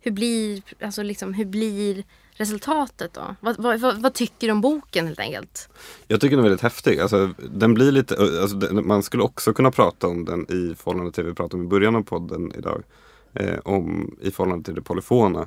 [0.00, 3.36] Hur blir, alltså liksom, hur blir resultatet då?
[3.40, 5.68] Vad, vad, vad, vad tycker du om boken helt enkelt?
[6.06, 7.00] Jag tycker den är väldigt häftig.
[7.00, 11.12] Alltså, den blir lite, alltså, den, man skulle också kunna prata om den i förhållande
[11.12, 12.82] till det vi pratade om i början av podden idag.
[13.32, 15.46] Eh, om, I förhållande till det polyfona.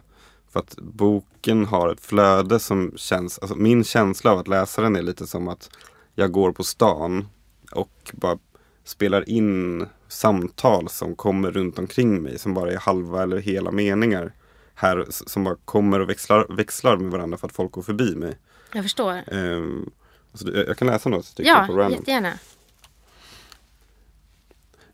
[0.49, 4.95] För att boken har ett flöde som känns, alltså min känsla av att läsa den
[4.95, 5.69] är lite som att
[6.15, 7.27] jag går på stan
[7.71, 8.37] och bara
[8.83, 14.33] spelar in samtal som kommer runt omkring mig som bara är halva eller hela meningar.
[14.79, 18.37] Här som bara kommer och växlar, växlar med varandra för att folk går förbi mig.
[18.73, 19.21] Jag förstår.
[19.27, 19.89] Ehm,
[20.31, 21.91] alltså, jag, jag kan läsa något stycke på Ja, random.
[21.91, 22.33] jättegärna.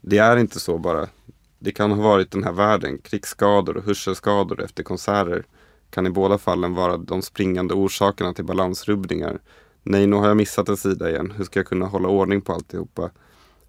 [0.01, 1.07] Det är inte så bara.
[1.59, 2.97] Det kan ha varit den här världen.
[2.97, 5.43] Krigsskador och hörselskador efter konserter
[5.89, 9.39] kan i båda fallen vara de springande orsakerna till balansrubbningar.
[9.83, 11.33] Nej, nu har jag missat en sida igen.
[11.37, 13.09] Hur ska jag kunna hålla ordning på alltihopa?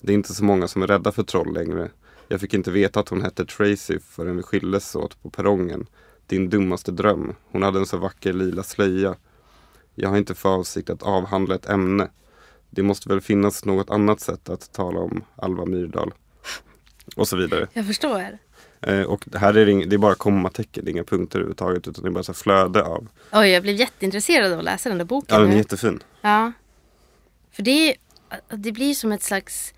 [0.00, 1.90] Det är inte så många som är rädda för troll längre.
[2.34, 5.86] Jag fick inte veta att hon hette Tracy förrän vi skildes åt på perrongen.
[6.26, 7.34] Din dummaste dröm.
[7.50, 9.14] Hon hade en så vacker lila slöja.
[9.94, 12.08] Jag har inte för avsikt att avhandla ett ämne.
[12.70, 16.14] Det måste väl finnas något annat sätt att tala om Alva Myrdal.
[17.16, 17.68] Och så vidare.
[17.72, 18.38] Jag förstår.
[18.80, 21.88] Eh, och här är det, ing- det är bara kommatecken, det är inga punkter överhuvudtaget.
[21.88, 23.08] Utan det är bara så flöde av.
[23.32, 25.34] Oj, jag blev jätteintresserad av att läsa den där boken.
[25.34, 25.58] Ja, den är nu.
[25.58, 26.02] jättefin.
[26.20, 26.52] Ja.
[27.52, 27.94] För det,
[28.50, 29.74] det blir som ett slags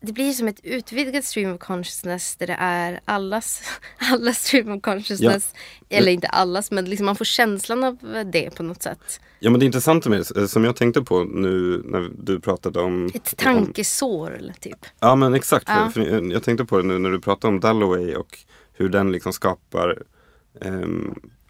[0.00, 3.62] det blir som ett utvidgat stream of consciousness där det är allas,
[3.98, 5.54] allas stream of consciousness.
[5.88, 7.98] Eller inte allas men liksom man får känslan av
[8.32, 9.20] det på något sätt.
[9.38, 12.80] Ja men det intressanta med det, eh, som jag tänkte på nu när du pratade
[12.80, 13.06] om...
[13.14, 14.86] Ett om tankesår eller typ.
[15.00, 15.68] Ja men exakt.
[15.68, 15.90] Ja.
[15.94, 18.38] För, för jag tänkte på det nu när du pratade om Dalloway och
[18.72, 20.02] hur den liksom skapar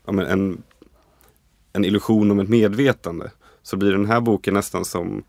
[0.07, 0.63] ja, men en,
[1.73, 3.31] en illusion om ett medvetande.
[3.63, 5.25] Så blir den här boken nästan som eh,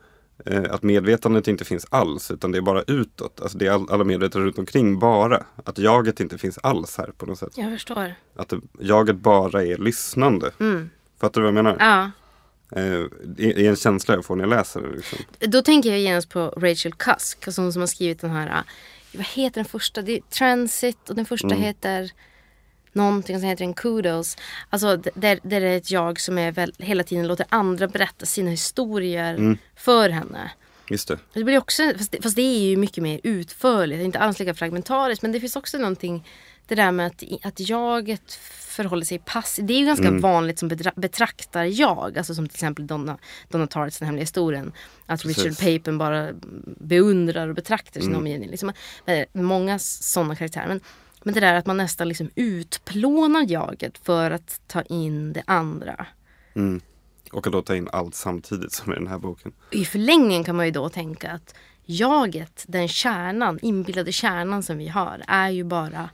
[0.69, 3.41] att medvetandet inte finns alls utan det är bara utåt.
[3.41, 5.45] Alltså det är all, alla medvetna runt omkring bara.
[5.63, 7.51] Att jaget inte finns alls här på något sätt.
[7.55, 8.15] Jag förstår.
[8.35, 10.51] Att det, jaget bara är lyssnande.
[11.19, 11.73] Fattar du vad jag menar?
[11.73, 11.87] Mm.
[11.87, 12.11] Ja.
[12.81, 14.95] Eh, det är en känsla jag får när jag läser det.
[14.95, 15.19] Liksom.
[15.39, 17.47] Då tänker jag genast på Rachel Cusk.
[17.47, 18.63] Alltså hon som har skrivit den här, äh,
[19.17, 20.01] vad heter den första?
[20.01, 21.61] Det är Transit och den första Mm.
[21.61, 22.11] heter
[22.95, 24.37] någonting som heter en Kudos.
[24.69, 28.49] Alltså där, där är ett jag som är väl, hela tiden låter andra berätta sina
[28.49, 29.57] historier Mm.
[29.75, 30.51] för henne.
[30.89, 31.17] Just det.
[31.33, 34.53] Det blir också, fast det, fast det är ju mycket mer utförligt, inte alls lika
[34.53, 35.21] fragmentariskt.
[35.21, 36.27] Men det finns också någonting,
[36.67, 39.67] det där med att, att jaget förhåller sig passivt.
[39.67, 40.21] Det är ju ganska Mm.
[40.21, 42.17] vanligt som bedra- betraktar jag.
[42.17, 43.17] Alltså som till exempel Donna,
[43.49, 44.71] Donna Tartts Den hemliga historien.
[45.05, 45.43] Att Precis.
[45.45, 46.29] Richard Papen bara
[46.65, 48.19] beundrar och betraktar sin Mm.
[48.21, 48.49] omgivning.
[48.49, 48.71] Liksom,
[49.05, 50.67] Men många sådana karaktärer.
[50.67, 50.81] Men,
[51.25, 56.05] men det där att man nästan liksom utplånar jaget för att ta in det andra.
[56.55, 56.81] Mm.
[57.31, 59.53] Och att då ta in allt samtidigt som i den här boken.
[59.71, 61.55] I förlängningen kan man ju då tänka att
[61.85, 66.09] jaget, den kärnan, inbillade kärnan som vi har, är ju bara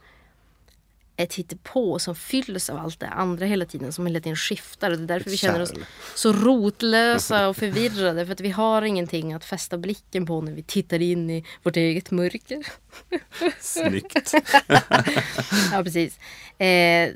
[1.24, 4.91] ett hittepå som fylls av allt det andra hela tiden, som hela tiden skiftar.
[4.91, 5.74] Och det är därför vi känner oss
[6.15, 8.26] så rotlösa och förvirrade.
[8.26, 11.78] För att vi har ingenting att fästa blicken på när vi tittar in i vårt
[11.78, 12.67] eget mörker.
[13.59, 14.34] Snyggt.
[15.72, 16.19] Ja, precis.
[16.57, 17.09] Eh, eh,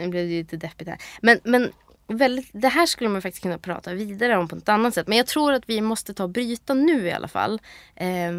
[0.00, 0.98] nu blev det lite deppigt här.
[1.22, 1.72] Men, men
[2.06, 5.08] väldigt, det här skulle man faktiskt kunna prata vidare om på ett annat sätt.
[5.08, 7.60] Men jag tror att vi måste ta och bryta nu i alla fall.
[7.96, 8.32] Eh,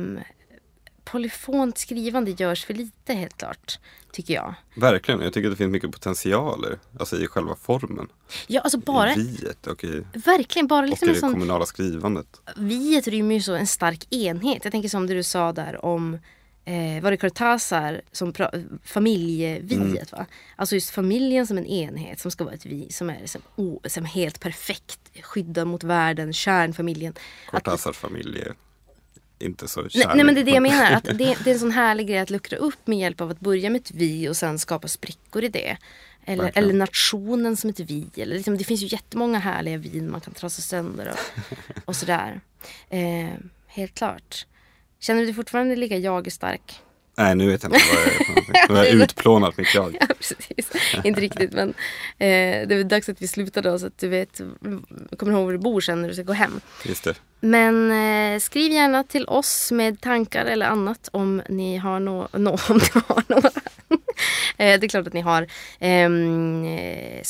[1.05, 3.79] polyfont skrivande görs för lite helt klart.
[4.11, 4.55] Tycker jag.
[4.75, 5.21] Verkligen.
[5.21, 6.79] Jag tycker att det finns mycket potentialer.
[6.99, 8.07] Alltså i själva formen.
[8.47, 11.33] Ja, alltså bara, I viet och i, verkligen bara och liksom i en det sån
[11.33, 12.27] kommunala skrivandet.
[12.55, 14.59] viet rymmer ju så en stark enhet.
[14.63, 16.13] Jag tänker som det du sa där om
[16.65, 18.33] eh, var det Cortázar som
[18.83, 20.25] familjeviet va?
[20.55, 23.77] Alltså just familjen som en enhet som ska vara ett vi som är liksom, oh,
[23.85, 27.13] som helt perfekt, skydda mot världen, kärnfamiljen.
[27.51, 28.53] Cortázars familj är
[29.45, 30.15] inte så nej, kärlig.
[30.15, 32.19] nej men det är det jag menar, att det, det är en sån härlig grej
[32.19, 35.43] att luckra upp med hjälp av att börja med ett vi och sen skapa sprickor
[35.43, 35.77] i det.
[36.25, 36.69] Eller, Verkligen.
[36.69, 38.07] eller nationen som ett vi.
[38.15, 41.41] Eller liksom, det finns ju jättemånga härliga vin man kan trasa sönder och,
[41.85, 42.41] och sådär.
[42.89, 43.29] Eh,
[43.67, 44.45] helt klart.
[44.99, 46.81] Känner du dig fortfarande lika jag-stark?
[47.17, 48.69] Nej, nu vet jag inte vad jag är för.
[48.69, 49.97] Nu har jag utplånat mitt jag.
[50.01, 50.71] Ja, precis.
[51.03, 51.69] Inte riktigt men
[52.17, 54.41] eh, det är dags att vi slutar då så att du vet,
[55.17, 56.61] kommer ihåg var du bor sen när du ska gå hem.
[56.85, 57.15] Just det.
[57.39, 62.49] Men eh, skriv gärna till oss med tankar eller annat om ni har, no- no,
[62.69, 63.49] om ni har några.
[64.57, 65.47] Eh, det är klart att ni har.
[65.79, 67.21] Ehm, eh,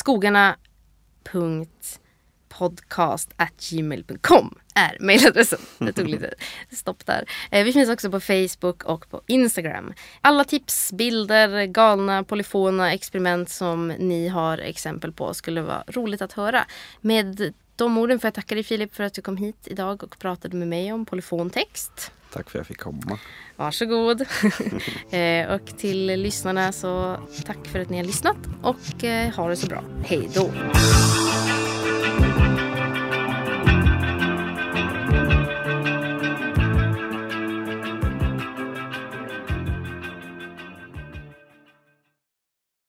[2.56, 5.60] skogarna.podcast.gmail.com är mejladressen.
[5.78, 6.34] Det tog lite
[6.72, 7.26] stopp där.
[7.52, 9.94] Eh, vi finns också på Facebook och på Instagram.
[10.22, 16.34] Alla tips, bilder, galna, polyfona experiment som ni har exempel på skulle vara roligt att
[16.34, 16.66] höra.
[17.02, 20.20] Med de orden får jag tacka dig Filip för att du kom hit idag och
[20.20, 22.12] pratade med mig om polyfontext.
[22.34, 23.20] Tack för att jag fick komma.
[23.56, 24.22] Varsågod.
[25.10, 29.56] eh, och till lyssnarna så tack för att ni har lyssnat och eh, ha det
[29.56, 29.84] så bra.
[30.06, 30.52] Hej då.